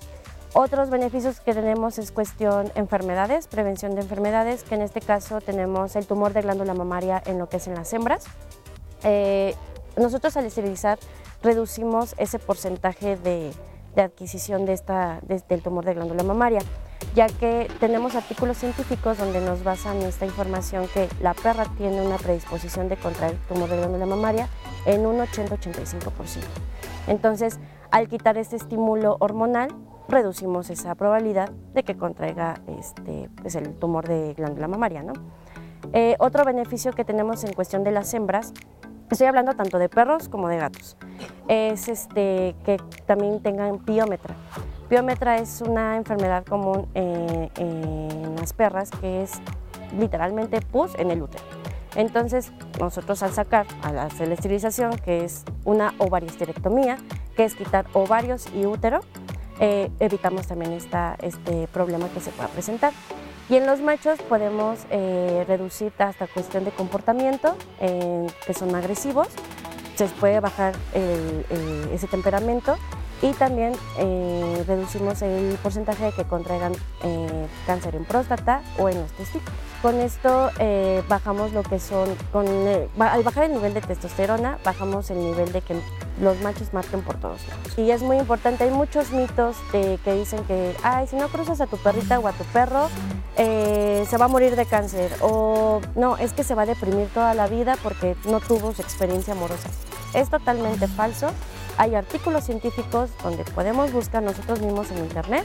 Otros 0.52 0.90
beneficios 0.90 1.40
que 1.40 1.54
tenemos 1.54 1.99
es 1.99 2.12
cuestión 2.12 2.70
enfermedades, 2.75 3.46
prevención 3.46 3.94
de 3.94 4.02
enfermedades, 4.02 4.62
que 4.62 4.75
en 4.75 4.82
este 4.82 5.00
caso 5.00 5.40
tenemos 5.40 5.96
el 5.96 6.06
tumor 6.06 6.34
de 6.34 6.42
glándula 6.42 6.75
mamaria 6.75 7.23
en 7.25 7.38
lo 7.38 7.49
que 7.49 7.56
es 7.56 7.66
en 7.66 7.75
las 7.75 7.90
hembras. 7.94 8.26
Eh, 9.02 9.54
nosotros 9.96 10.37
al 10.37 10.44
esterilizar 10.44 10.99
reducimos 11.42 12.14
ese 12.18 12.38
porcentaje 12.38 13.16
de, 13.16 13.50
adquisición 14.03 14.67
de 14.67 14.73
esta, 14.73 15.21
del 15.23 15.63
tumor 15.63 15.85
de 15.85 15.95
glándula 15.95 16.23
mamaria 16.23 16.61
ya 17.15 17.29
que 17.29 17.69
tenemos 17.81 18.15
artículos 18.17 18.59
científicos 18.59 19.19
donde 19.19 19.41
nos 19.41 19.63
basan 19.63 19.99
esta 20.03 20.27
información 20.27 20.87
que 20.93 21.09
la 21.21 21.35
perra 21.35 21.67
tiene 21.77 22.03
una 22.03 22.17
predisposición 22.17 22.89
de 22.89 22.97
contraer 22.97 23.37
tumor 23.49 23.69
de 23.69 23.77
glándula 23.77 24.07
mamaria 24.07 24.49
en 24.87 25.07
un 25.07 25.19
80-85%. 25.19 26.11
Entonces, 27.07 27.61
al 27.91 28.09
quitar 28.09 28.37
este 28.39 28.57
estímulo 28.57 29.17
hormonal, 29.21 29.69
reducimos 30.09 30.71
esa 30.71 30.95
probabilidad 30.95 31.51
de 31.73 31.83
que 31.85 31.97
contraiga 31.97 32.61
este, 32.79 33.31
pues 33.41 33.55
el 33.55 33.75
tumor 33.75 34.09
de 34.09 34.35
glándula 34.35 34.67
mamaria. 34.67 35.03
¿no? 35.03 35.13
Eh, 35.93 36.17
otro 36.19 36.45
beneficio 36.45 36.93
que 36.93 37.05
tenemos 37.05 37.45
en 37.45 37.53
cuestión 37.53 37.85
de 37.85 37.93
las 37.93 38.13
hembras, 38.15 38.53
estoy 39.11 39.26
hablando 39.26 39.54
tanto 39.54 39.78
de 39.78 39.88
perros 39.88 40.28
como 40.28 40.49
de 40.49 40.58
gatos, 40.58 40.96
es 41.49 41.88
este, 41.88 42.54
que 42.64 42.78
también 43.06 43.40
tengan 43.42 43.78
piómetra. 43.78 44.34
Piómetra 44.88 45.38
es 45.38 45.61
una 45.61 45.96
enfermedad 45.96 46.44
común 46.44 46.88
eh, 46.94 47.50
en 47.56 48.37
las 48.37 48.52
perras 48.52 48.90
que 48.90 49.23
es 49.23 49.32
literalmente 49.99 50.61
pus 50.61 50.94
en 50.96 51.11
el 51.11 51.23
útero. 51.23 51.44
Entonces, 51.96 52.52
nosotros 52.80 53.23
al 53.23 53.32
sacar, 53.32 53.66
al 53.82 53.94
la 53.94 54.06
esterilización, 54.06 54.96
que 54.99 55.25
es 55.25 55.44
una 55.64 55.94
ovariesterectomía, 55.99 56.99
que 57.37 57.44
es 57.44 57.54
quitar 57.54 57.87
ovarios 57.92 58.46
y 58.54 58.66
útero, 58.66 59.00
eh, 59.61 59.90
evitamos 60.00 60.49
también 60.49 60.73
esta, 60.73 61.16
este 61.23 61.68
problema 61.68 62.08
que 62.08 62.20
se 62.20 62.30
pueda 62.30 62.49
presentar. 62.49 62.92
Y 63.49 63.57
en 63.57 63.67
los 63.67 63.81
machos 63.81 64.19
podemos 64.23 64.81
eh, 64.91 65.45
reducir 65.47 65.93
hasta 65.99 66.27
cuestión 66.27 66.65
de 66.65 66.71
comportamiento, 66.71 67.57
que 67.79 68.55
son 68.55 68.75
agresivos, 68.75 69.29
se 69.97 70.07
puede 70.07 70.41
bajar 70.41 70.75
ese 71.93 72.07
temperamento 72.07 72.77
y 73.23 73.33
también 73.33 73.73
eh, 73.99 74.64
reducimos 74.66 75.23
el 75.23 75.56
porcentaje 75.62 76.06
de 76.06 76.12
que 76.12 76.25
contraigan 76.25 76.73
eh, 77.02 77.47
cáncer 77.66 77.97
en 77.97 78.04
próstata 78.04 78.62
o 78.78 78.88
en 78.88 79.00
los 79.00 79.11
testículos. 79.12 79.54
Con 79.80 80.00
esto 80.00 80.50
eh, 80.59 81.02
bajamos 81.09 81.52
lo 81.52 81.62
que 81.62 81.78
son, 81.78 82.09
con, 82.33 82.47
al 82.99 83.23
bajar 83.23 83.44
el 83.44 83.52
nivel 83.52 83.75
de 83.75 83.83
testosterona, 83.83 84.59
bajamos 84.64 85.11
el 85.11 85.18
nivel 85.18 85.52
de 85.52 85.61
que 85.61 85.76
los 86.21 86.40
machos 86.40 86.73
marquen 86.73 87.02
por 87.02 87.16
todos 87.16 87.40
lados. 87.49 87.78
Y 87.78 87.90
es 87.90 88.02
muy 88.02 88.16
importante, 88.16 88.64
hay 88.64 88.71
muchos 88.71 89.11
mitos 89.11 89.56
que 89.73 89.99
dicen 90.14 90.42
que, 90.44 90.75
ay, 90.83 91.06
si 91.06 91.16
no 91.16 91.28
cruzas 91.28 91.61
a 91.61 91.66
tu 91.66 91.76
perrita 91.76 92.18
o 92.18 92.26
a 92.26 92.33
tu 92.33 92.44
perro, 92.44 92.88
se 93.37 94.16
va 94.16 94.25
a 94.25 94.28
morir 94.28 94.56
de 94.56 94.64
cáncer. 94.64 95.12
O 95.21 95.83
no, 95.97 96.16
es 96.16 96.33
que 96.33 96.44
se 96.44 96.54
va 96.54 96.62
a 96.62 96.66
deprimir 96.66 97.09
toda 97.09 97.35
la 97.35 97.47
vida 97.47 97.76
porque 97.83 98.16
no 98.25 98.40
tuvo 98.40 98.73
su 98.73 98.80
experiencia 98.80 99.35
amorosa. 99.35 99.68
Es 100.14 100.30
totalmente 100.30 100.88
falso. 100.88 101.28
Hay 101.76 101.95
artículos 101.97 102.45
científicos 102.45 103.11
donde 103.23 103.45
podemos 103.45 103.93
buscar 103.93 104.23
nosotros 104.23 104.61
mismos 104.61 104.90
en 104.93 104.99
internet, 104.99 105.45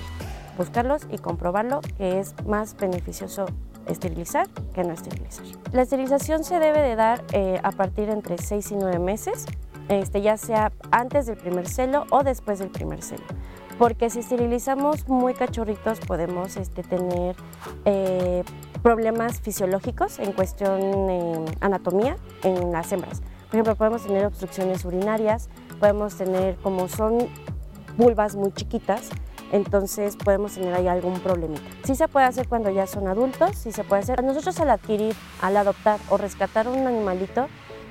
buscarlos 0.57 1.07
y 1.09 1.17
comprobarlo 1.17 1.81
que 1.97 2.19
es 2.19 2.35
más 2.45 2.75
beneficioso 2.77 3.47
esterilizar 3.87 4.47
que 4.73 4.83
no 4.83 4.93
esterilizar. 4.93 5.45
La 5.71 5.81
esterilización 5.81 6.43
se 6.43 6.59
debe 6.59 6.81
de 6.81 6.95
dar 6.95 7.23
eh, 7.31 7.59
a 7.63 7.71
partir 7.71 8.09
entre 8.09 8.37
6 8.37 8.71
y 8.71 8.75
9 8.75 8.99
meses, 8.99 9.45
este, 9.87 10.21
ya 10.21 10.37
sea 10.37 10.71
antes 10.91 11.25
del 11.25 11.37
primer 11.37 11.67
celo 11.67 12.05
o 12.11 12.23
después 12.23 12.59
del 12.59 12.69
primer 12.69 13.01
celo. 13.01 13.23
Porque 13.79 14.09
si 14.09 14.19
esterilizamos 14.19 15.07
muy 15.07 15.33
cachorritos 15.33 15.99
podemos 16.01 16.57
este, 16.57 16.83
tener 16.83 17.35
eh, 17.85 18.43
problemas 18.83 19.39
fisiológicos 19.39 20.19
en 20.19 20.33
cuestión 20.33 20.79
de 21.07 21.57
anatomía 21.61 22.17
en 22.43 22.71
las 22.71 22.91
hembras. 22.91 23.21
Por 23.49 23.55
ejemplo, 23.55 23.75
podemos 23.75 24.03
tener 24.03 24.25
obstrucciones 24.25 24.85
urinarias, 24.85 25.49
podemos 25.79 26.15
tener, 26.15 26.55
como 26.57 26.87
son 26.87 27.27
vulvas 27.97 28.35
muy 28.35 28.51
chiquitas, 28.51 29.09
entonces 29.51 30.15
podemos 30.15 30.53
tener 30.53 30.73
ahí 30.73 30.87
algún 30.87 31.19
problemita. 31.19 31.63
Sí 31.83 31.95
se 31.95 32.07
puede 32.07 32.25
hacer 32.25 32.47
cuando 32.47 32.69
ya 32.69 32.87
son 32.87 33.07
adultos, 33.07 33.55
sí 33.55 33.71
se 33.71 33.83
puede 33.83 34.03
hacer. 34.03 34.23
Nosotros 34.23 34.59
al 34.59 34.69
adquirir, 34.69 35.15
al 35.41 35.57
adoptar 35.57 35.99
o 36.09 36.17
rescatar 36.17 36.67
un 36.67 36.85
animalito, 36.85 37.47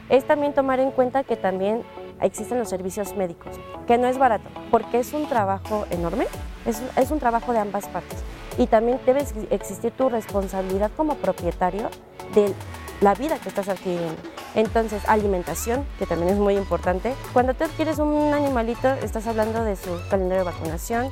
es 0.08 0.24
también 0.24 0.54
tomar 0.54 0.80
en 0.80 0.90
cuenta 0.90 1.24
que 1.24 1.36
también 1.36 1.82
existen 2.20 2.58
los 2.58 2.68
servicios 2.68 3.14
médicos, 3.14 3.56
que 3.86 3.98
no 3.98 4.06
es 4.06 4.18
barato, 4.18 4.48
porque 4.70 4.98
es 5.00 5.12
un 5.12 5.28
trabajo 5.28 5.86
enorme, 5.90 6.26
es, 6.66 6.82
es 6.96 7.10
un 7.10 7.18
trabajo 7.18 7.52
de 7.52 7.58
ambas 7.58 7.86
partes. 7.88 8.18
Y 8.56 8.66
también 8.66 8.98
debe 9.06 9.24
existir 9.50 9.92
tu 9.92 10.08
responsabilidad 10.08 10.90
como 10.96 11.14
propietario 11.16 11.90
de 12.34 12.52
la 13.00 13.14
vida 13.14 13.38
que 13.38 13.48
estás 13.48 13.68
adquiriendo. 13.68 14.20
Entonces, 14.54 15.02
alimentación, 15.06 15.84
que 15.98 16.06
también 16.06 16.32
es 16.32 16.38
muy 16.38 16.56
importante. 16.56 17.14
Cuando 17.32 17.54
tú 17.54 17.64
adquieres 17.64 17.98
un 17.98 18.32
animalito, 18.32 18.88
estás 19.02 19.26
hablando 19.26 19.64
de 19.64 19.76
su 19.76 19.90
calendario 20.10 20.44
de 20.44 20.50
vacunación. 20.50 21.10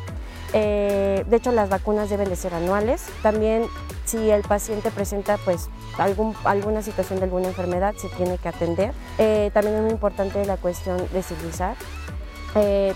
Eh, 0.52 1.24
de 1.28 1.36
hecho, 1.36 1.52
las 1.52 1.68
vacunas 1.68 2.08
deben 2.08 2.28
de 2.28 2.36
ser 2.36 2.54
anuales. 2.54 3.04
También, 3.22 3.66
si 4.04 4.30
el 4.30 4.42
paciente 4.42 4.90
presenta 4.90 5.36
pues, 5.44 5.68
algún, 5.98 6.34
alguna 6.44 6.82
situación 6.82 7.18
de 7.18 7.24
alguna 7.24 7.48
enfermedad, 7.48 7.94
se 7.96 8.08
tiene 8.10 8.38
que 8.38 8.48
atender. 8.48 8.92
Eh, 9.18 9.50
también 9.52 9.76
es 9.76 9.82
muy 9.82 9.90
importante 9.90 10.44
la 10.44 10.56
cuestión 10.56 10.96
de 11.12 11.22
civilizar, 11.22 11.76
eh, 12.54 12.94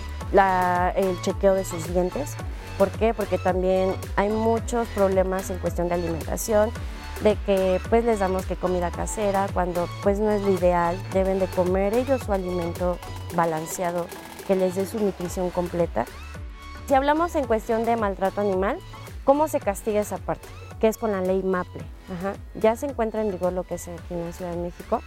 el 0.96 1.20
chequeo 1.22 1.54
de 1.54 1.64
sus 1.64 1.92
dientes. 1.92 2.34
¿Por 2.78 2.88
qué? 2.90 3.12
Porque 3.12 3.36
también 3.36 3.94
hay 4.16 4.30
muchos 4.30 4.88
problemas 4.88 5.50
en 5.50 5.58
cuestión 5.58 5.88
de 5.88 5.96
alimentación 5.96 6.70
de 7.22 7.36
que 7.46 7.80
pues 7.90 8.04
les 8.04 8.18
damos 8.18 8.46
que 8.46 8.56
comida 8.56 8.90
casera 8.90 9.46
cuando 9.52 9.88
pues 10.02 10.18
no 10.18 10.30
es 10.30 10.42
lo 10.42 10.50
ideal, 10.50 10.96
deben 11.12 11.38
de 11.38 11.46
comer 11.46 11.94
ellos 11.94 12.22
su 12.22 12.32
alimento 12.32 12.98
balanceado 13.34 14.06
que 14.46 14.56
les 14.56 14.74
dé 14.74 14.86
su 14.86 14.98
nutrición 14.98 15.50
completa. 15.50 16.06
Si 16.88 16.94
hablamos 16.94 17.34
en 17.36 17.46
cuestión 17.46 17.84
de 17.84 17.96
maltrato 17.96 18.40
animal, 18.40 18.78
¿cómo 19.24 19.48
se 19.48 19.60
castiga 19.60 20.00
esa 20.00 20.18
parte? 20.18 20.48
Que 20.80 20.88
es 20.88 20.98
con 20.98 21.12
la 21.12 21.20
ley 21.20 21.42
MAPLE. 21.42 21.84
Ya 22.54 22.74
se 22.74 22.86
encuentra 22.86 23.20
en 23.20 23.30
vigor 23.30 23.52
lo 23.52 23.62
que 23.62 23.74
es 23.74 23.86
aquí 23.86 24.14
en 24.14 24.26
la 24.26 24.32
Ciudad 24.32 24.50
de 24.50 24.56
México. 24.56 25.00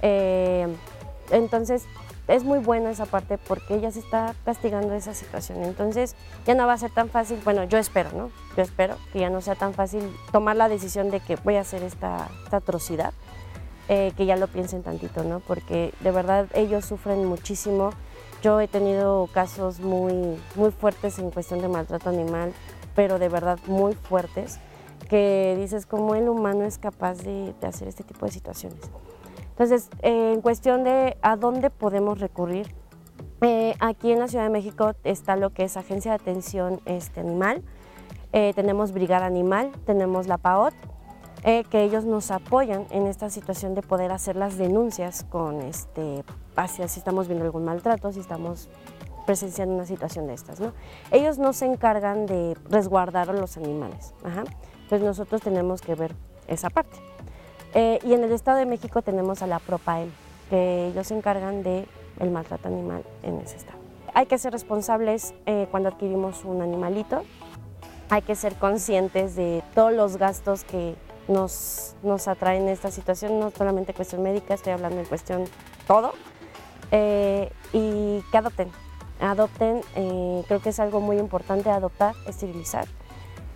Eh, 0.00 0.66
entonces, 1.30 1.84
es 2.30 2.44
muy 2.44 2.60
buena 2.60 2.90
esa 2.90 3.06
parte 3.06 3.38
porque 3.38 3.74
ella 3.74 3.90
se 3.90 3.98
está 3.98 4.34
castigando 4.44 4.94
esa 4.94 5.14
situación. 5.14 5.64
Entonces 5.64 6.14
ya 6.46 6.54
no 6.54 6.66
va 6.66 6.74
a 6.74 6.78
ser 6.78 6.90
tan 6.90 7.08
fácil, 7.08 7.40
bueno, 7.44 7.64
yo 7.64 7.78
espero, 7.78 8.10
¿no? 8.12 8.30
Yo 8.56 8.62
espero 8.62 8.96
que 9.12 9.20
ya 9.20 9.30
no 9.30 9.40
sea 9.40 9.56
tan 9.56 9.74
fácil 9.74 10.02
tomar 10.32 10.56
la 10.56 10.68
decisión 10.68 11.10
de 11.10 11.20
que 11.20 11.36
voy 11.36 11.56
a 11.56 11.60
hacer 11.60 11.82
esta, 11.82 12.28
atrocidad, 12.50 13.12
eh, 13.88 14.12
que 14.16 14.26
ya 14.26 14.36
lo 14.36 14.46
piensen 14.46 14.82
tantito, 14.82 15.24
¿no? 15.24 15.40
Porque 15.40 15.92
de 16.00 16.10
verdad 16.12 16.46
ellos 16.54 16.84
sufren 16.84 17.24
muchísimo. 17.24 17.90
Yo 18.42 18.60
he 18.60 18.68
tenido 18.68 19.28
casos 19.34 19.80
muy, 19.80 20.38
muy 20.54 20.70
fuertes 20.70 21.18
en 21.18 21.30
cuestión 21.30 21.60
de 21.60 21.68
maltrato 21.68 22.08
animal, 22.10 22.52
pero 22.94 23.18
de 23.18 23.28
verdad 23.28 23.58
muy 23.66 23.94
fuertes, 23.94 24.58
que 25.08 25.56
dices 25.58 25.84
cómo 25.86 26.14
el 26.14 26.28
humano 26.28 26.64
es 26.64 26.78
capaz 26.78 27.18
de 27.18 27.54
hacer 27.62 27.88
este 27.88 28.04
tipo 28.04 28.24
de 28.26 28.32
situaciones. 28.32 28.78
Entonces, 29.60 29.90
eh, 30.00 30.32
en 30.32 30.40
cuestión 30.40 30.84
de 30.84 31.18
a 31.20 31.36
dónde 31.36 31.68
podemos 31.68 32.18
recurrir, 32.18 32.74
eh, 33.42 33.74
aquí 33.78 34.10
en 34.10 34.18
la 34.18 34.26
Ciudad 34.26 34.44
de 34.44 34.48
México 34.50 34.94
está 35.04 35.36
lo 35.36 35.50
que 35.50 35.64
es 35.64 35.76
Agencia 35.76 36.12
de 36.12 36.14
Atención 36.14 36.80
este, 36.86 37.20
Animal, 37.20 37.62
eh, 38.32 38.54
tenemos 38.54 38.92
Brigada 38.92 39.26
Animal, 39.26 39.70
tenemos 39.84 40.28
la 40.28 40.38
PAOT, 40.38 40.72
que 41.42 41.82
ellos 41.82 42.06
nos 42.06 42.30
apoyan 42.30 42.86
en 42.88 43.06
esta 43.06 43.28
situación 43.28 43.74
de 43.74 43.82
poder 43.82 44.12
hacer 44.12 44.34
las 44.34 44.56
denuncias 44.56 45.24
con 45.24 45.60
este, 45.60 46.24
hacia 46.56 46.88
si 46.88 46.98
estamos 46.98 47.28
viendo 47.28 47.44
algún 47.44 47.66
maltrato, 47.66 48.12
si 48.12 48.20
estamos 48.20 48.70
presenciando 49.26 49.74
una 49.74 49.84
situación 49.84 50.26
de 50.26 50.32
estas. 50.32 50.58
¿no? 50.58 50.72
Ellos 51.10 51.36
no 51.36 51.52
se 51.52 51.66
encargan 51.66 52.24
de 52.24 52.56
resguardar 52.70 53.28
a 53.28 53.34
los 53.34 53.58
animales, 53.58 54.14
entonces 54.24 55.02
nosotros 55.02 55.42
tenemos 55.42 55.82
que 55.82 55.94
ver 55.94 56.14
esa 56.46 56.70
parte. 56.70 57.09
Eh, 57.74 57.98
y 58.04 58.14
en 58.14 58.24
el 58.24 58.32
Estado 58.32 58.58
de 58.58 58.66
México 58.66 59.02
tenemos 59.02 59.42
a 59.42 59.46
la 59.46 59.58
PROPAEL, 59.58 60.10
que 60.48 60.88
ellos 60.88 61.06
se 61.06 61.16
encargan 61.16 61.62
del 61.62 61.86
el 62.18 62.30
maltrato 62.30 62.68
animal 62.68 63.04
en 63.22 63.38
ese 63.38 63.56
estado. 63.56 63.78
Hay 64.12 64.26
que 64.26 64.38
ser 64.38 64.52
responsables 64.52 65.34
eh, 65.46 65.68
cuando 65.70 65.88
adquirimos 65.88 66.44
un 66.44 66.62
animalito, 66.62 67.22
hay 68.08 68.22
que 68.22 68.34
ser 68.34 68.56
conscientes 68.56 69.36
de 69.36 69.62
todos 69.74 69.92
los 69.92 70.16
gastos 70.16 70.64
que 70.64 70.96
nos, 71.28 71.94
nos 72.02 72.26
atraen 72.26 72.68
esta 72.68 72.90
situación, 72.90 73.38
no 73.38 73.52
solamente 73.52 73.94
cuestión 73.94 74.22
médica, 74.22 74.54
estoy 74.54 74.72
hablando 74.72 74.98
en 74.98 75.06
cuestión 75.06 75.44
todo, 75.86 76.12
eh, 76.90 77.52
y 77.72 78.20
que 78.32 78.38
adopten. 78.38 78.70
Adopten, 79.20 79.82
creo 79.92 80.60
que 80.60 80.70
es 80.70 80.80
algo 80.80 81.00
muy 81.00 81.18
importante 81.18 81.70
adoptar, 81.70 82.14
esterilizar. 82.26 82.86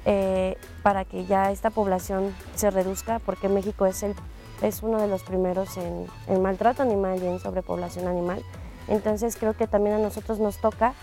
Eh, 0.04 0.56
para 0.82 1.04
que 1.04 1.24
ya 1.24 1.50
esta 1.50 1.70
población 1.70 2.34
se 2.54 2.70
reduzca, 2.70 3.18
porque 3.20 3.48
México 3.48 3.86
es, 3.86 4.02
el, 4.02 4.14
es 4.62 4.82
uno 4.82 5.00
de 5.00 5.08
los 5.08 5.22
primeros 5.22 5.76
en, 5.76 6.06
en 6.28 6.42
maltrato 6.42 6.82
animal 6.82 7.22
y 7.22 7.26
en 7.26 7.38
sobrepoblación 7.38 8.06
animal. 8.06 8.42
Entonces 8.88 9.36
creo 9.36 9.54
que 9.54 9.66
también 9.66 9.96
a 9.96 9.98
nosotros 9.98 10.38
nos 10.38 10.58
toca 10.58 10.94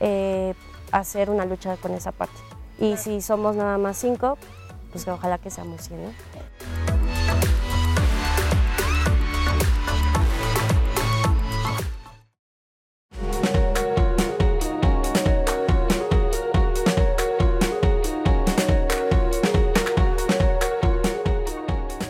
eh, 0.00 0.54
hacer 0.92 1.30
una 1.30 1.44
lucha 1.44 1.76
con 1.76 1.92
esa 1.92 2.12
parte. 2.12 2.36
Y 2.78 2.96
si 2.96 3.20
somos 3.22 3.56
nada 3.56 3.78
más 3.78 3.96
cinco, 3.96 4.38
pues 4.92 5.04
que 5.04 5.10
ojalá 5.10 5.38
que 5.38 5.50
seamos 5.50 5.82
100. 5.82 6.04
¿no? 6.04 6.10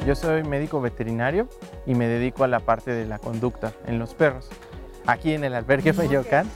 Yo 0.07 0.15
soy 0.15 0.45
médico 0.45 0.81
veterinario 0.81 1.49
y 1.85 1.97
me 1.97 2.07
dedico 2.07 2.45
a 2.45 2.47
la 2.47 2.61
parte 2.61 2.93
de 2.93 3.07
la 3.07 3.19
conducta 3.19 3.73
en 3.89 3.99
los 3.99 4.15
perros. 4.15 4.49
Aquí 5.05 5.33
en 5.33 5.43
el 5.43 5.53
albergue 5.53 5.93
Feyocán 5.93 6.47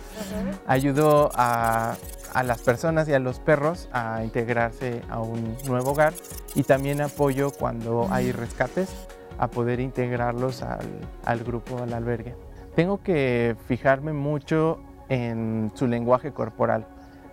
ayudo 0.69 1.31
a, 1.35 1.97
a 2.33 2.43
las 2.45 2.63
personas 2.63 3.09
y 3.09 3.13
a 3.13 3.19
los 3.19 3.41
perros 3.41 3.89
a 3.93 4.23
integrarse 4.23 5.03
a 5.11 5.19
un 5.19 5.57
nuevo 5.67 5.91
hogar 5.91 6.13
y 6.55 6.63
también 6.63 7.01
apoyo 7.01 7.51
cuando 7.51 8.07
hay 8.13 8.31
rescates 8.31 8.89
a 9.37 9.49
poder 9.49 9.81
integrarlos 9.81 10.63
al, 10.63 10.87
al 11.25 11.43
grupo, 11.43 11.79
al 11.83 11.93
albergue. 11.93 12.37
Tengo 12.77 13.03
que 13.03 13.57
fijarme 13.67 14.13
mucho 14.13 14.79
en 15.09 15.73
su 15.75 15.89
lenguaje 15.89 16.31
corporal. 16.31 16.87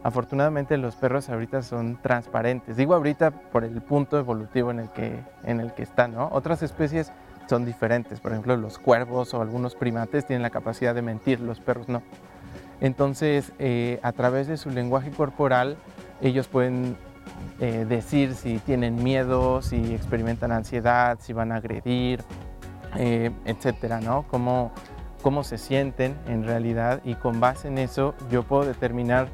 Afortunadamente 0.08 0.78
los 0.78 0.96
perros 0.96 1.28
ahorita 1.28 1.62
son 1.64 1.98
transparentes. 2.02 2.78
Digo 2.78 2.96
ahorita 2.96 3.30
por 3.30 3.66
el 3.66 3.82
punto 3.82 4.18
evolutivo 4.18 4.72
en 4.72 4.80
el 4.80 4.90
que, 4.92 5.20
en 5.44 5.60
el 5.60 5.74
que 5.74 5.84
están, 5.84 6.14
¿no? 6.14 6.30
Otras 6.32 6.64
especies 6.64 7.12
son 7.50 7.66
diferentes. 7.66 8.22
Por 8.22 8.32
ejemplo, 8.32 8.56
los 8.56 8.80
cuervos 8.80 9.34
o 9.34 9.42
algunos 9.42 9.76
primates 9.76 10.26
tienen 10.26 10.44
la 10.44 10.50
capacidad 10.50 10.96
de 10.96 11.02
mentir, 11.02 11.42
los 11.42 11.60
perros 11.60 11.90
no. 11.90 12.04
Entonces, 12.80 13.52
eh, 13.60 14.00
a 14.02 14.14
través 14.14 14.48
de 14.48 14.56
su 14.56 14.70
lenguaje 14.70 15.12
corporal, 15.12 15.76
ellos 16.22 16.48
pueden 16.48 16.96
eh, 17.60 17.86
decir 17.86 18.34
si 18.34 18.60
tienen 18.60 19.04
miedo, 19.04 19.62
si 19.62 19.94
experimentan 19.94 20.54
ansiedad, 20.54 21.18
si 21.20 21.34
van 21.34 21.52
a 21.52 21.58
agredir, 21.58 22.24
eh, 22.96 23.32
etcétera, 23.44 24.00
¿no? 24.00 24.24
Cómo, 24.30 24.72
cómo 25.22 25.44
se 25.44 25.58
sienten 25.58 26.16
en 26.30 26.46
realidad 26.46 27.02
y 27.04 27.16
con 27.16 27.42
base 27.42 27.68
en 27.68 27.78
eso 27.78 28.16
yo 28.32 28.44
puedo 28.44 28.64
determinar 28.64 29.28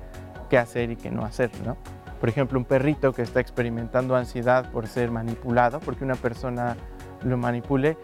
qué 0.54 0.60
hacer 0.60 0.92
y 0.92 0.96
qué 0.96 1.10
no 1.10 1.26
hacer, 1.26 1.50
¿no? 1.66 1.78
Por 2.20 2.30
ejemplo, 2.30 2.60
un 2.60 2.66
perrito 2.66 3.12
que 3.12 3.24
está 3.24 3.40
experimentando 3.40 4.16
ansiedad 4.16 4.70
por 4.70 4.86
ser 4.86 5.10
manipulado, 5.10 5.80
porque 5.80 6.04
una 6.04 6.14
persona 6.14 6.78
lo 7.24 7.38
manipule, 7.38 7.98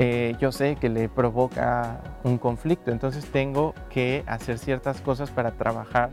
eh, 0.00 0.34
yo 0.40 0.50
sé 0.50 0.74
que 0.74 0.88
le 0.88 1.08
provoca 1.08 2.00
un 2.24 2.38
conflicto, 2.38 2.90
entonces 2.90 3.26
tengo 3.26 3.74
que 3.90 4.24
hacer 4.26 4.58
ciertas 4.58 5.00
cosas 5.02 5.30
para 5.30 5.52
trabajar 5.52 6.10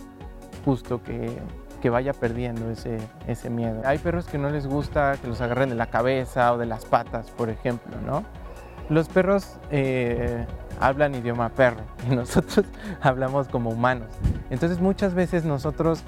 justo 0.63 1.01
que, 1.01 1.35
que 1.81 1.89
vaya 1.89 2.13
perdiendo 2.13 2.69
ese, 2.69 2.99
ese 3.25 3.49
miedo. 3.49 3.81
Hay 3.83 3.97
perros 3.97 4.27
que 4.27 4.37
no 4.37 4.51
les 4.51 4.67
gusta 4.67 5.17
que 5.19 5.27
los 5.27 5.41
agarren 5.41 5.69
de 5.69 5.75
la 5.75 5.87
cabeza 5.87 6.53
o 6.53 6.59
de 6.59 6.67
las 6.67 6.85
patas, 6.85 7.31
por 7.31 7.49
ejemplo, 7.49 7.99
¿no? 8.05 8.23
Los 8.87 9.09
perros 9.09 9.57
eh, 9.71 10.45
hablan 10.81 11.15
idioma 11.15 11.49
perro 11.49 11.83
y 12.09 12.15
nosotros 12.15 12.65
hablamos 13.01 13.47
como 13.47 13.69
humanos. 13.69 14.09
Entonces 14.49 14.81
muchas 14.81 15.13
veces 15.13 15.45
nosotros 15.45 16.03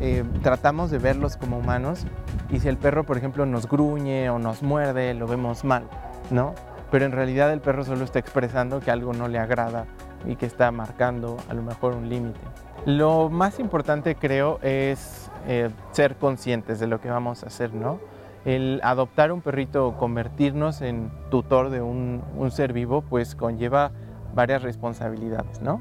eh, 0.00 0.24
tratamos 0.42 0.90
de 0.90 0.98
verlos 0.98 1.36
como 1.36 1.58
humanos 1.58 2.04
y 2.50 2.60
si 2.60 2.68
el 2.68 2.76
perro, 2.76 3.04
por 3.04 3.16
ejemplo, 3.16 3.46
nos 3.46 3.68
gruñe 3.68 4.28
o 4.30 4.38
nos 4.38 4.62
muerde, 4.62 5.14
lo 5.14 5.26
vemos 5.26 5.64
mal, 5.64 5.84
¿no? 6.30 6.54
Pero 6.90 7.04
en 7.04 7.12
realidad 7.12 7.52
el 7.52 7.60
perro 7.60 7.84
solo 7.84 8.04
está 8.04 8.18
expresando 8.18 8.80
que 8.80 8.90
algo 8.90 9.12
no 9.12 9.28
le 9.28 9.38
agrada 9.38 9.86
y 10.26 10.36
que 10.36 10.46
está 10.46 10.70
marcando 10.70 11.36
a 11.48 11.54
lo 11.54 11.62
mejor 11.62 11.94
un 11.94 12.08
límite. 12.08 12.40
Lo 12.86 13.30
más 13.30 13.58
importante 13.60 14.14
creo 14.14 14.58
es 14.62 15.30
eh, 15.46 15.70
ser 15.92 16.16
conscientes 16.16 16.80
de 16.80 16.86
lo 16.86 17.00
que 17.00 17.10
vamos 17.10 17.42
a 17.42 17.46
hacer, 17.46 17.72
¿no? 17.74 17.98
El 18.44 18.80
adoptar 18.82 19.32
un 19.32 19.40
perrito 19.40 19.86
o 19.86 19.96
convertirnos 19.96 20.82
en 20.82 21.10
tutor 21.30 21.70
de 21.70 21.80
un, 21.80 22.22
un 22.36 22.50
ser 22.50 22.74
vivo, 22.74 23.02
pues 23.02 23.34
conlleva 23.34 23.90
varias 24.34 24.62
responsabilidades, 24.62 25.60
¿no? 25.60 25.80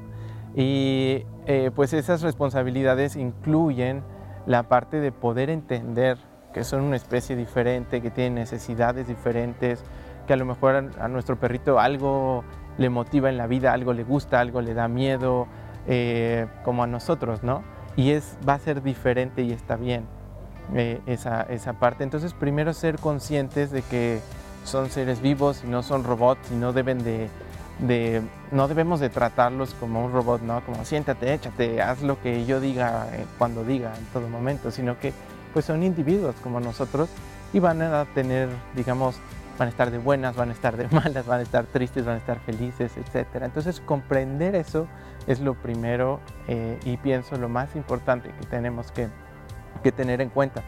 Y 0.56 1.26
eh, 1.46 1.72
pues 1.76 1.94
esas 1.94 2.22
responsabilidades 2.22 3.16
incluyen 3.16 4.04
la 4.46 4.64
parte 4.64 5.00
de 5.00 5.12
poder 5.12 5.50
entender 5.50 6.18
que 6.54 6.64
son 6.64 6.82
una 6.82 6.96
especie 6.96 7.36
diferente, 7.36 8.02
que 8.02 8.12
tienen 8.12 8.36
necesidades 8.36 9.08
diferentes, 9.08 9.84
que 10.28 10.34
a 10.34 10.38
lo 10.38 10.46
mejor 10.46 10.92
a, 11.00 11.08
nuestro 11.08 11.38
perrito 11.38 11.80
algo 11.80 12.44
le 12.78 12.90
motiva 12.90 13.30
en 13.30 13.38
la 13.38 13.48
vida, 13.48 13.74
algo 13.74 13.94
le 13.94 14.04
gusta, 14.04 14.40
algo 14.40 14.62
le 14.62 14.74
da 14.74 14.88
miedo, 14.88 15.48
eh, 15.88 16.48
como 16.64 16.84
a 16.84 16.88
nosotros, 16.88 17.44
¿no? 17.44 17.64
Y 17.96 18.12
es, 18.12 18.38
va 18.48 18.54
a 18.54 18.60
ser 18.60 18.84
diferente 18.84 19.42
y 19.42 19.52
está 19.52 19.76
bien 19.76 20.06
eh, 20.76 21.02
esa, 21.08 21.42
esa 21.44 21.74
parte. 21.74 22.04
Entonces, 22.04 22.34
primero 22.34 22.74
ser 22.74 23.00
conscientes 23.00 23.72
de 23.72 23.82
que 23.82 24.20
son 24.64 24.90
seres 24.90 25.22
vivos 25.22 25.64
y 25.66 25.68
no 25.68 25.84
son 25.84 26.04
robots 26.04 26.52
y 26.52 26.56
no 26.56 26.72
deben 26.72 27.04
de 27.04 27.30
no 27.80 28.68
debemos 28.68 29.00
de 29.00 29.10
tratarlos 29.10 29.74
como 29.74 30.06
un 30.06 30.12
robot, 30.12 30.42
¿no? 30.42 30.64
Como 30.66 30.86
siéntate, 30.86 31.34
échate, 31.34 31.82
haz 31.82 32.02
lo 32.02 32.22
que 32.22 32.46
yo 32.46 32.60
diga 32.60 33.08
eh, 33.14 33.26
cuando 33.38 33.64
diga 33.64 33.94
en 33.98 34.06
todo 34.06 34.30
momento, 34.30 34.72
sino 34.72 35.00
que 35.00 35.14
pues 35.54 35.66
son 35.66 35.84
individuos 35.84 36.36
como 36.42 36.60
nosotros 36.60 37.10
y 37.52 37.60
van 37.60 37.82
a 37.82 38.06
tener, 38.14 38.50
digamos, 38.76 39.20
van 39.58 39.68
a 39.68 39.72
estar 39.72 39.92
de 39.92 39.98
buenas, 39.98 40.36
van 40.36 40.50
a 40.50 40.54
estar 40.54 40.78
de 40.78 40.88
malas, 40.92 41.26
van 41.26 41.40
a 41.40 41.44
estar 41.44 41.66
tristes, 41.66 42.06
van 42.06 42.16
a 42.16 42.18
estar 42.18 42.40
felices, 42.40 42.94
etc. 42.98 43.28
Entonces 43.42 43.80
comprender 43.82 44.56
eso 44.56 44.88
es 45.28 45.40
lo 45.40 45.54
primero 45.56 46.20
eh, 46.48 46.80
y 46.86 46.98
pienso 46.98 47.38
lo 47.38 47.50
más 47.50 47.76
importante 47.76 48.30
que 48.40 48.46
tenemos 48.48 48.92
que, 48.92 49.10
que 49.84 49.92
tener 49.92 50.22
en 50.22 50.30
cuenta. 50.30 50.64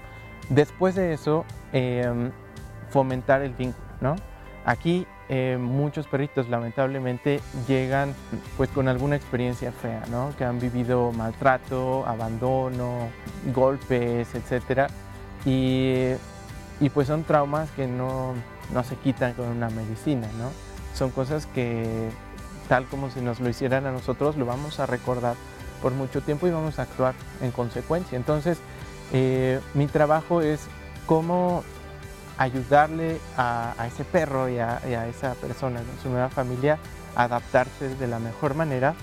Después 0.50 0.96
de 0.96 1.14
eso, 1.14 1.46
em, 1.74 2.32
fomentar 2.90 3.42
el 3.42 3.54
vínculo, 3.54 3.86
¿no? 4.00 4.16
Aquí 4.66 5.08
eh, 5.28 5.58
muchos 5.60 6.08
perritos 6.08 6.50
lamentablemente 6.50 7.42
llegan 7.68 8.14
pues 8.58 8.70
con 8.70 8.88
alguna 8.88 9.16
experiencia 9.16 9.72
fea, 9.72 10.04
¿no? 10.12 10.32
Que 10.38 10.46
han 10.46 10.60
vivido 10.60 11.12
maltrato, 11.12 12.06
abandono, 12.06 13.10
golpes, 13.54 14.30
etc. 14.36 14.90
Y, 15.46 16.12
y 16.80 16.90
pues 16.90 17.08
son 17.08 17.24
traumas 17.24 17.72
que 17.72 17.88
no, 17.88 18.34
no, 18.72 18.84
se 18.84 18.96
quitan 18.98 19.34
con 19.34 19.48
una 19.48 19.70
medicina, 19.70 20.28
¿no? 20.38 20.52
Son 20.94 21.10
cosas 21.10 21.48
que 21.48 22.10
tal 22.70 22.86
como 22.86 23.10
si 23.10 23.22
nos 23.22 23.40
lo 23.40 23.50
hicieran 23.50 23.88
a 23.88 23.92
nosotros, 23.92 24.38
lo 24.38 24.46
vamos 24.46 24.80
a 24.80 24.86
recordar 24.86 25.36
por 25.82 25.92
mucho 25.92 26.22
tiempo 26.22 26.48
y 26.48 26.52
vamos 26.52 26.78
a 26.78 26.84
actuar 26.84 27.16
en 27.42 27.52
consecuencia. 27.52 28.16
Entonces, 28.16 28.60
eh, 29.12 29.60
mi 29.74 29.88
trabajo 29.88 30.42
es 30.42 30.68
cómo 31.06 31.64
ayudarle 32.38 33.20
a, 33.38 33.74
ese 33.88 34.04
perro 34.04 34.50
y 34.50 34.60
a, 34.60 35.08
esa 35.08 35.34
persona, 35.36 35.80
a 35.80 36.04
su 36.04 36.10
nueva 36.10 36.30
familia, 36.30 36.78
a 37.16 37.24
adaptarse 37.24 37.96
de 37.96 38.08
la 38.08 38.20
mejor 38.20 38.56
manera 38.56 38.94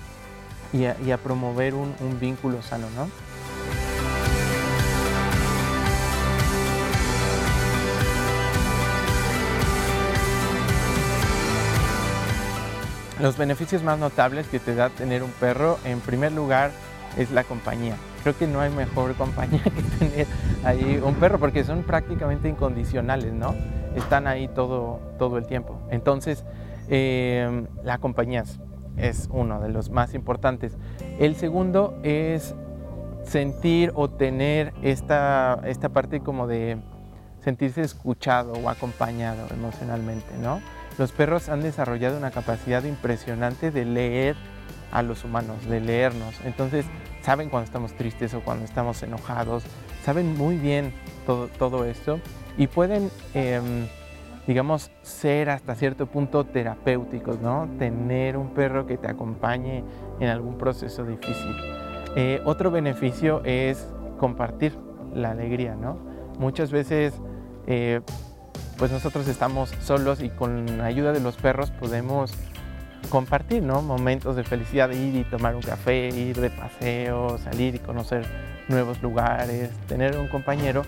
y 0.71 0.85
a, 0.85 1.17
promover 1.17 1.73
un, 1.73 1.95
vínculo 2.19 2.61
sano, 2.61 2.87
¿no? 2.95 3.09
Los 13.19 13.37
beneficios 13.37 13.83
más 13.83 13.99
notables 13.99 14.47
que 14.47 14.59
te 14.59 14.75
da 14.75 14.89
tener 14.89 15.23
un 15.23 15.31
perro, 15.31 15.79
en 15.85 16.01
primer 16.01 16.31
lugar, 16.33 16.71
es 17.15 17.31
la 17.31 17.43
compañía 17.43 17.95
creo 18.23 18.37
que 18.37 18.47
no 18.47 18.61
hay 18.61 18.71
mejor 18.71 19.13
compañía 19.15 19.61
que 19.63 19.81
tener 19.99 20.27
ahí 20.63 21.01
un 21.03 21.15
perro 21.15 21.39
porque 21.39 21.63
son 21.63 21.83
prácticamente 21.83 22.49
incondicionales, 22.49 23.33
¿no? 23.33 23.53
Están 23.95 24.25
ahí 24.25 24.47
todo, 24.47 24.99
todo 25.19 25.37
el 25.37 25.45
tiempo. 25.45 25.77
Entonces, 25.91 26.43
eh, 26.89 27.65
la 27.83 27.99
compañía 27.99 28.43
es 28.97 29.29
uno 29.31 29.61
de 29.61 29.69
los 29.69 29.89
más 29.89 30.13
importantes. 30.13 30.77
El 31.19 31.35
segundo 31.35 31.99
es 32.03 32.55
sentir 33.23 33.91
o 33.95 34.09
tener 34.09 34.73
esta, 34.81 35.61
esta 35.65 35.89
parte 35.89 36.21
como 36.21 36.47
de 36.47 36.77
sentirse 37.41 37.81
escuchado 37.81 38.53
o 38.53 38.69
acompañado 38.69 39.47
emocionalmente, 39.51 40.37
¿no? 40.41 40.61
Los 40.97 41.11
perros 41.11 41.49
han 41.49 41.61
desarrollado 41.61 42.17
una 42.17 42.31
capacidad 42.31 42.83
impresionante 42.83 43.71
de 43.71 43.85
leer 43.85 44.35
a 44.91 45.01
los 45.01 45.23
humanos, 45.23 45.65
de 45.67 45.79
leernos. 45.79 46.35
Entonces, 46.45 46.85
saben 47.23 47.49
cuando 47.49 47.65
estamos 47.65 47.93
tristes 47.93 48.33
o 48.33 48.41
cuando 48.41 48.65
estamos 48.65 49.01
enojados, 49.01 49.63
saben 50.03 50.37
muy 50.37 50.57
bien 50.57 50.93
todo, 51.25 51.47
todo 51.47 51.85
esto 51.85 52.19
y 52.57 52.67
pueden, 52.67 53.09
em, 53.33 53.87
digamos, 54.45 54.91
ser 55.01 55.49
hasta 55.49 55.73
cierto 55.75 56.05
punto 56.05 56.43
terapéuticos, 56.45 57.39
¿no? 57.39 57.69
Tener 57.79 58.37
un 58.37 58.53
perro 58.53 58.85
que 58.85 58.97
te 58.97 59.07
acompañe 59.07 59.83
en 60.19 60.27
algún 60.27 60.57
proceso 60.57 61.05
difícil. 61.05 61.55
Eh, 62.15 62.41
otro 62.45 62.69
beneficio 62.69 63.41
es 63.45 63.87
compartir 64.19 64.77
la 65.13 65.31
alegría, 65.31 65.75
¿no? 65.75 65.97
Muchas 66.37 66.71
veces 66.71 67.13
eh, 67.67 68.01
pues 68.77 68.91
nosotros 68.91 69.27
estamos 69.27 69.69
solos 69.81 70.21
y 70.21 70.29
con 70.29 70.77
la 70.77 70.85
ayuda 70.85 71.13
de 71.13 71.21
los 71.21 71.37
perros 71.37 71.71
podemos 71.71 72.33
compartir 73.09 73.63
¿no? 73.63 73.81
momentos 73.81 74.35
de 74.35 74.43
felicidad, 74.43 74.89
ir 74.91 75.15
y 75.15 75.23
tomar 75.23 75.55
un 75.55 75.61
café, 75.61 76.09
ir 76.09 76.39
de 76.39 76.49
paseo, 76.49 77.37
salir 77.37 77.75
y 77.75 77.79
conocer 77.79 78.25
nuevos 78.67 79.01
lugares, 79.01 79.69
tener 79.87 80.17
un 80.17 80.27
compañero 80.27 80.83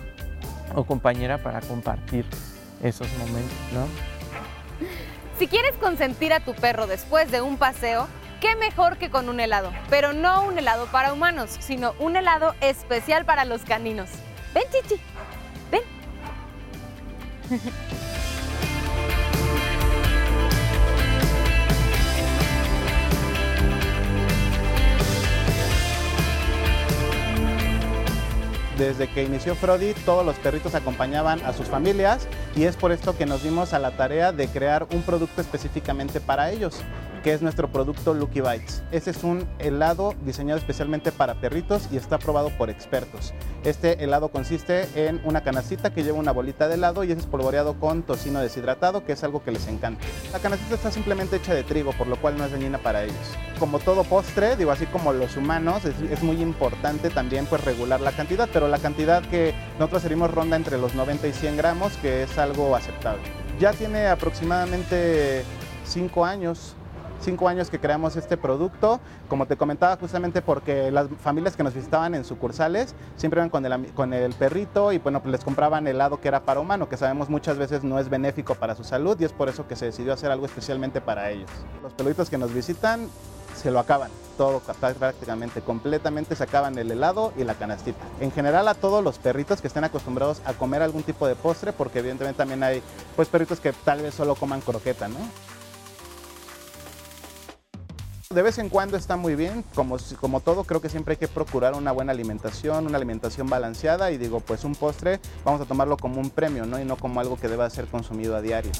o 0.74 0.84
compañera 0.84 1.38
para 1.38 1.60
compartir 1.60 2.24
esos 2.82 3.08
momentos, 3.18 3.56
¿no? 3.72 3.86
Si 5.38 5.48
quieres 5.48 5.74
consentir 5.76 6.32
a 6.32 6.40
tu 6.40 6.54
perro 6.54 6.86
después 6.86 7.30
de 7.30 7.42
un 7.42 7.58
paseo, 7.58 8.08
qué 8.40 8.56
mejor 8.56 8.96
que 8.96 9.10
con 9.10 9.28
un 9.28 9.40
helado, 9.40 9.70
pero 9.90 10.12
no 10.12 10.44
un 10.44 10.58
helado 10.58 10.86
para 10.86 11.12
humanos, 11.12 11.56
sino 11.60 11.94
un 11.98 12.16
helado 12.16 12.54
especial 12.60 13.24
para 13.24 13.44
los 13.44 13.62
caninos. 13.62 14.08
Ven, 14.54 14.64
Chichi, 14.70 15.00
ven. 15.70 15.82
Desde 28.78 29.08
que 29.08 29.22
inició 29.22 29.54
Frodi, 29.54 29.94
todos 30.04 30.24
los 30.24 30.36
perritos 30.36 30.74
acompañaban 30.74 31.42
a 31.46 31.54
sus 31.54 31.66
familias 31.66 32.28
y 32.54 32.64
es 32.64 32.76
por 32.76 32.92
esto 32.92 33.16
que 33.16 33.24
nos 33.24 33.42
dimos 33.42 33.72
a 33.72 33.78
la 33.78 33.96
tarea 33.96 34.32
de 34.32 34.48
crear 34.48 34.86
un 34.92 35.00
producto 35.00 35.40
específicamente 35.40 36.20
para 36.20 36.50
ellos 36.50 36.82
que 37.26 37.32
es 37.32 37.42
nuestro 37.42 37.66
producto 37.66 38.14
Lucky 38.14 38.40
Bites. 38.40 38.84
Este 38.92 39.10
es 39.10 39.24
un 39.24 39.48
helado 39.58 40.14
diseñado 40.24 40.60
especialmente 40.60 41.10
para 41.10 41.34
perritos 41.40 41.88
y 41.90 41.96
está 41.96 42.14
aprobado 42.14 42.50
por 42.50 42.70
expertos. 42.70 43.34
Este 43.64 44.04
helado 44.04 44.28
consiste 44.28 44.86
en 44.94 45.20
una 45.24 45.42
canastita 45.42 45.92
que 45.92 46.04
lleva 46.04 46.20
una 46.20 46.30
bolita 46.30 46.68
de 46.68 46.74
helado 46.74 47.02
y 47.02 47.10
es 47.10 47.18
espolvoreado 47.18 47.80
con 47.80 48.04
tocino 48.04 48.38
deshidratado, 48.38 49.04
que 49.04 49.14
es 49.14 49.24
algo 49.24 49.42
que 49.42 49.50
les 49.50 49.66
encanta. 49.66 50.04
La 50.32 50.38
canastita 50.38 50.76
está 50.76 50.92
simplemente 50.92 51.34
hecha 51.34 51.52
de 51.52 51.64
trigo, 51.64 51.90
por 51.94 52.06
lo 52.06 52.14
cual 52.14 52.38
no 52.38 52.44
es 52.44 52.52
dañina 52.52 52.78
para 52.78 53.02
ellos. 53.02 53.16
Como 53.58 53.80
todo 53.80 54.04
postre, 54.04 54.54
digo 54.54 54.70
así 54.70 54.86
como 54.86 55.12
los 55.12 55.36
humanos, 55.36 55.84
es, 55.84 56.00
es 56.08 56.22
muy 56.22 56.40
importante 56.40 57.10
también 57.10 57.46
pues 57.46 57.64
regular 57.64 58.00
la 58.00 58.12
cantidad, 58.12 58.48
pero 58.52 58.68
la 58.68 58.78
cantidad 58.78 59.20
que 59.24 59.52
nosotros 59.80 60.02
servimos 60.02 60.30
ronda 60.30 60.54
entre 60.54 60.78
los 60.78 60.94
90 60.94 61.26
y 61.26 61.32
100 61.32 61.56
gramos, 61.56 61.92
que 61.96 62.22
es 62.22 62.38
algo 62.38 62.76
aceptable. 62.76 63.22
Ya 63.58 63.72
tiene 63.72 64.06
aproximadamente 64.06 65.42
5 65.86 66.24
años 66.24 66.76
cinco 67.20 67.48
años 67.48 67.70
que 67.70 67.78
creamos 67.78 68.16
este 68.16 68.36
producto, 68.36 69.00
como 69.28 69.46
te 69.46 69.56
comentaba, 69.56 69.96
justamente 69.96 70.42
porque 70.42 70.90
las 70.90 71.08
familias 71.20 71.56
que 71.56 71.62
nos 71.62 71.74
visitaban 71.74 72.14
en 72.14 72.24
sucursales 72.24 72.94
siempre 73.16 73.40
iban 73.40 73.50
con 73.50 74.12
el, 74.12 74.32
perrito 74.34 74.92
y 74.92 74.98
bueno, 74.98 75.20
pues 75.20 75.32
les 75.32 75.44
compraban 75.44 75.86
helado 75.86 76.20
que 76.20 76.28
era 76.28 76.40
para 76.40 76.60
humano, 76.60 76.88
que 76.88 76.96
sabemos 76.96 77.28
muchas 77.30 77.56
veces 77.56 77.84
no 77.84 77.98
es 77.98 78.08
benéfico 78.08 78.54
para 78.54 78.74
su 78.74 78.84
salud 78.84 79.16
y 79.20 79.24
es 79.24 79.32
por 79.32 79.48
eso 79.48 79.66
que 79.66 79.76
se 79.76 79.86
decidió 79.86 80.12
hacer 80.12 80.30
algo 80.30 80.46
especialmente 80.46 81.00
para 81.00 81.30
ellos. 81.30 81.50
Los 81.82 81.92
peluditos 81.92 82.30
que 82.30 82.38
nos 82.38 82.52
visitan 82.52 83.08
se 83.56 83.70
lo 83.70 83.80
acaban, 83.80 84.10
todo 84.36 84.60
prácticamente, 84.60 85.62
completamente 85.62 86.36
se 86.36 86.44
acaban 86.44 86.78
el 86.78 86.90
helado 86.90 87.32
y 87.36 87.44
la 87.44 87.54
canastita. 87.54 88.04
En 88.20 88.30
general 88.30 88.68
a 88.68 88.74
todos 88.74 89.02
los 89.02 89.18
perritos 89.18 89.60
que 89.60 89.68
estén 89.68 89.84
acostumbrados 89.84 90.42
a 90.44 90.52
comer 90.52 90.82
algún 90.82 91.02
tipo 91.02 91.26
de 91.26 91.34
postre, 91.34 91.72
porque 91.72 92.00
evidentemente 92.00 92.36
también 92.36 92.62
hay 92.62 92.82
pues 93.16 93.28
perritos 93.28 93.60
que 93.60 93.72
tal 93.72 94.02
vez 94.02 94.14
solo 94.14 94.34
coman 94.34 94.60
croqueta, 94.60 95.08
¿no? 95.08 95.16
De 98.30 98.42
vez 98.42 98.58
en 98.58 98.68
cuando 98.70 98.96
está 98.96 99.16
muy 99.16 99.36
bien, 99.36 99.62
como, 99.76 99.98
como 100.20 100.40
todo 100.40 100.64
creo 100.64 100.80
que 100.80 100.88
siempre 100.88 101.12
hay 101.12 101.16
que 101.16 101.28
procurar 101.28 101.74
una 101.74 101.92
buena 101.92 102.10
alimentación, 102.10 102.84
una 102.84 102.96
alimentación 102.96 103.48
balanceada 103.48 104.10
y 104.10 104.18
digo, 104.18 104.40
pues 104.40 104.64
un 104.64 104.74
postre 104.74 105.20
vamos 105.44 105.60
a 105.60 105.64
tomarlo 105.64 105.96
como 105.96 106.20
un 106.20 106.30
premio, 106.30 106.66
¿no? 106.66 106.80
Y 106.80 106.84
no 106.84 106.96
como 106.96 107.20
algo 107.20 107.36
que 107.36 107.46
deba 107.46 107.70
ser 107.70 107.86
consumido 107.86 108.34
a 108.34 108.42
diario. 108.42 108.72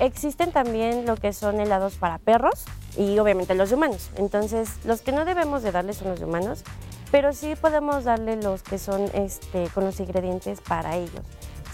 Existen 0.00 0.52
también 0.52 1.06
lo 1.06 1.16
que 1.16 1.32
son 1.32 1.60
helados 1.60 1.94
para 1.94 2.18
perros 2.18 2.64
y 2.98 3.18
obviamente 3.18 3.54
los 3.54 3.72
humanos. 3.72 4.10
Entonces, 4.16 4.68
los 4.84 5.00
que 5.00 5.12
no 5.12 5.24
debemos 5.24 5.62
de 5.62 5.72
darles 5.72 5.96
son 5.96 6.10
los 6.10 6.20
humanos, 6.20 6.62
pero 7.10 7.32
sí 7.32 7.54
podemos 7.58 8.04
darle 8.04 8.36
los 8.36 8.62
que 8.62 8.78
son 8.78 9.10
este, 9.14 9.70
con 9.72 9.84
los 9.84 9.98
ingredientes 9.98 10.60
para 10.60 10.96
ellos 10.96 11.22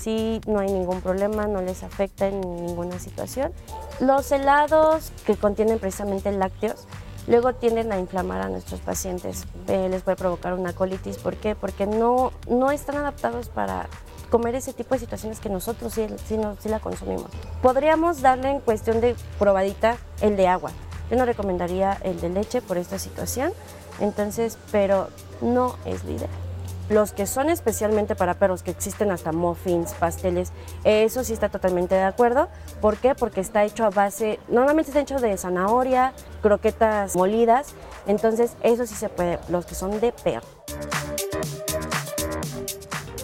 sí 0.00 0.40
no 0.46 0.60
hay 0.60 0.72
ningún 0.72 1.00
problema, 1.00 1.46
no 1.46 1.60
les 1.60 1.82
afecta 1.82 2.26
en 2.26 2.40
ninguna 2.40 2.98
situación. 2.98 3.52
Los 4.00 4.32
helados 4.32 5.12
que 5.26 5.36
contienen 5.36 5.78
precisamente 5.78 6.32
lácteos 6.32 6.86
luego 7.26 7.52
tienden 7.54 7.92
a 7.92 7.98
inflamar 7.98 8.40
a 8.40 8.48
nuestros 8.48 8.80
pacientes, 8.80 9.44
eh, 9.68 9.88
les 9.88 10.02
puede 10.02 10.16
provocar 10.16 10.54
una 10.54 10.72
colitis. 10.72 11.18
¿Por 11.18 11.36
qué? 11.36 11.54
Porque 11.54 11.86
no, 11.86 12.32
no 12.48 12.70
están 12.70 12.96
adaptados 12.96 13.48
para 13.48 13.88
comer 14.30 14.54
ese 14.54 14.72
tipo 14.72 14.94
de 14.94 15.00
situaciones 15.00 15.40
que 15.40 15.48
nosotros 15.48 15.92
sí, 15.92 16.06
sí, 16.26 16.38
sí 16.60 16.68
la 16.68 16.80
consumimos. 16.80 17.26
Podríamos 17.62 18.22
darle 18.22 18.50
en 18.50 18.60
cuestión 18.60 19.00
de 19.00 19.16
probadita 19.38 19.96
el 20.20 20.36
de 20.36 20.48
agua. 20.48 20.70
Yo 21.10 21.16
no 21.16 21.24
recomendaría 21.24 21.98
el 22.02 22.20
de 22.20 22.28
leche 22.28 22.62
por 22.62 22.78
esta 22.78 22.98
situación, 22.98 23.52
entonces, 24.00 24.56
pero 24.70 25.08
no 25.40 25.76
es 25.84 26.04
la. 26.04 26.49
Los 26.90 27.12
que 27.12 27.28
son 27.28 27.50
especialmente 27.50 28.16
para 28.16 28.34
perros, 28.34 28.64
que 28.64 28.72
existen 28.72 29.12
hasta 29.12 29.30
muffins, 29.30 29.92
pasteles, 29.94 30.50
eso 30.82 31.22
sí 31.22 31.32
está 31.32 31.48
totalmente 31.48 31.94
de 31.94 32.02
acuerdo. 32.02 32.48
¿Por 32.80 32.96
qué? 32.96 33.14
Porque 33.14 33.40
está 33.40 33.62
hecho 33.62 33.84
a 33.84 33.90
base, 33.90 34.40
normalmente 34.48 34.90
está 34.90 35.00
hecho 35.00 35.20
de 35.20 35.36
zanahoria, 35.36 36.12
croquetas 36.42 37.14
molidas, 37.14 37.74
entonces 38.08 38.56
eso 38.64 38.86
sí 38.86 38.96
se 38.96 39.08
puede, 39.08 39.38
los 39.48 39.66
que 39.66 39.76
son 39.76 40.00
de 40.00 40.10
perro. 40.10 40.48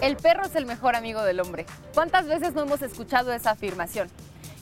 El 0.01 0.17
perro 0.17 0.45
es 0.45 0.55
el 0.55 0.67
mejor 0.67 0.95
amigo 0.95 1.25
del 1.25 1.41
hombre. 1.41 1.67
¿Cuántas 1.93 2.29
veces 2.29 2.55
no 2.55 2.63
hemos 2.63 2.83
escuchado 2.83 3.33
esa 3.33 3.51
afirmación? 3.51 4.09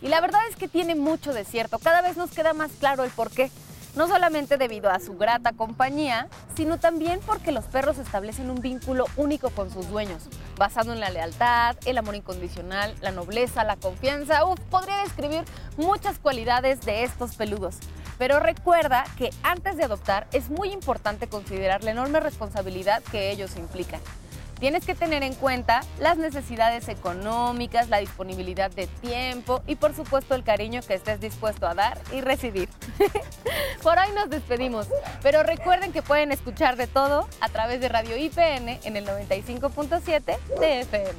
Y 0.00 0.08
la 0.08 0.22
verdad 0.22 0.40
es 0.48 0.56
que 0.56 0.66
tiene 0.66 0.94
mucho 0.94 1.34
de 1.34 1.44
cierto. 1.44 1.78
Cada 1.78 2.00
vez 2.00 2.16
nos 2.16 2.30
queda 2.30 2.54
más 2.54 2.70
claro 2.80 3.04
el 3.04 3.10
por 3.10 3.30
qué 3.30 3.50
no 3.96 4.08
solamente 4.08 4.56
debido 4.56 4.90
a 4.90 4.98
su 4.98 5.16
grata 5.16 5.52
compañía, 5.52 6.28
sino 6.56 6.78
también 6.78 7.20
porque 7.26 7.52
los 7.52 7.64
perros 7.64 7.98
establecen 7.98 8.50
un 8.50 8.60
vínculo 8.60 9.06
único 9.16 9.50
con 9.50 9.70
sus 9.70 9.88
dueños, 9.88 10.24
basado 10.56 10.92
en 10.92 11.00
la 11.00 11.10
lealtad, 11.10 11.76
el 11.84 11.98
amor 11.98 12.14
incondicional, 12.14 12.94
la 13.00 13.10
nobleza, 13.10 13.64
la 13.64 13.76
confianza. 13.76 14.44
Uf, 14.44 14.60
podría 14.70 14.98
describir 14.98 15.44
muchas 15.76 16.18
cualidades 16.18 16.80
de 16.82 17.04
estos 17.04 17.36
peludos. 17.36 17.76
Pero 18.18 18.38
recuerda 18.38 19.04
que 19.18 19.30
antes 19.42 19.76
de 19.76 19.84
adoptar 19.84 20.28
es 20.32 20.48
muy 20.48 20.70
importante 20.70 21.26
considerar 21.26 21.82
la 21.82 21.90
enorme 21.90 22.20
responsabilidad 22.20 23.02
que 23.10 23.30
ellos 23.30 23.56
implican. 23.56 24.00
Tienes 24.58 24.86
que 24.86 24.94
tener 24.94 25.22
en 25.22 25.34
cuenta 25.34 25.82
las 25.98 26.16
necesidades 26.16 26.88
económicas, 26.88 27.88
la 27.88 27.98
disponibilidad 27.98 28.70
de 28.70 28.86
tiempo 28.86 29.62
y 29.66 29.76
por 29.76 29.94
supuesto 29.94 30.34
el 30.34 30.44
cariño 30.44 30.80
que 30.86 30.94
estés 30.94 31.20
dispuesto 31.20 31.66
a 31.66 31.74
dar 31.74 32.00
y 32.12 32.20
recibir. 32.20 32.68
por 33.82 33.98
hoy 33.98 34.12
nos 34.14 34.30
despedimos, 34.30 34.88
pero 35.22 35.42
recuerden 35.42 35.92
que 35.92 36.02
pueden 36.02 36.32
escuchar 36.32 36.76
de 36.76 36.86
todo 36.86 37.28
a 37.40 37.48
través 37.48 37.80
de 37.80 37.88
Radio 37.88 38.16
IPN 38.16 38.80
en 38.84 38.96
el 38.96 39.06
95.7 39.06 40.38
de 40.60 40.80
FM. 40.80 41.10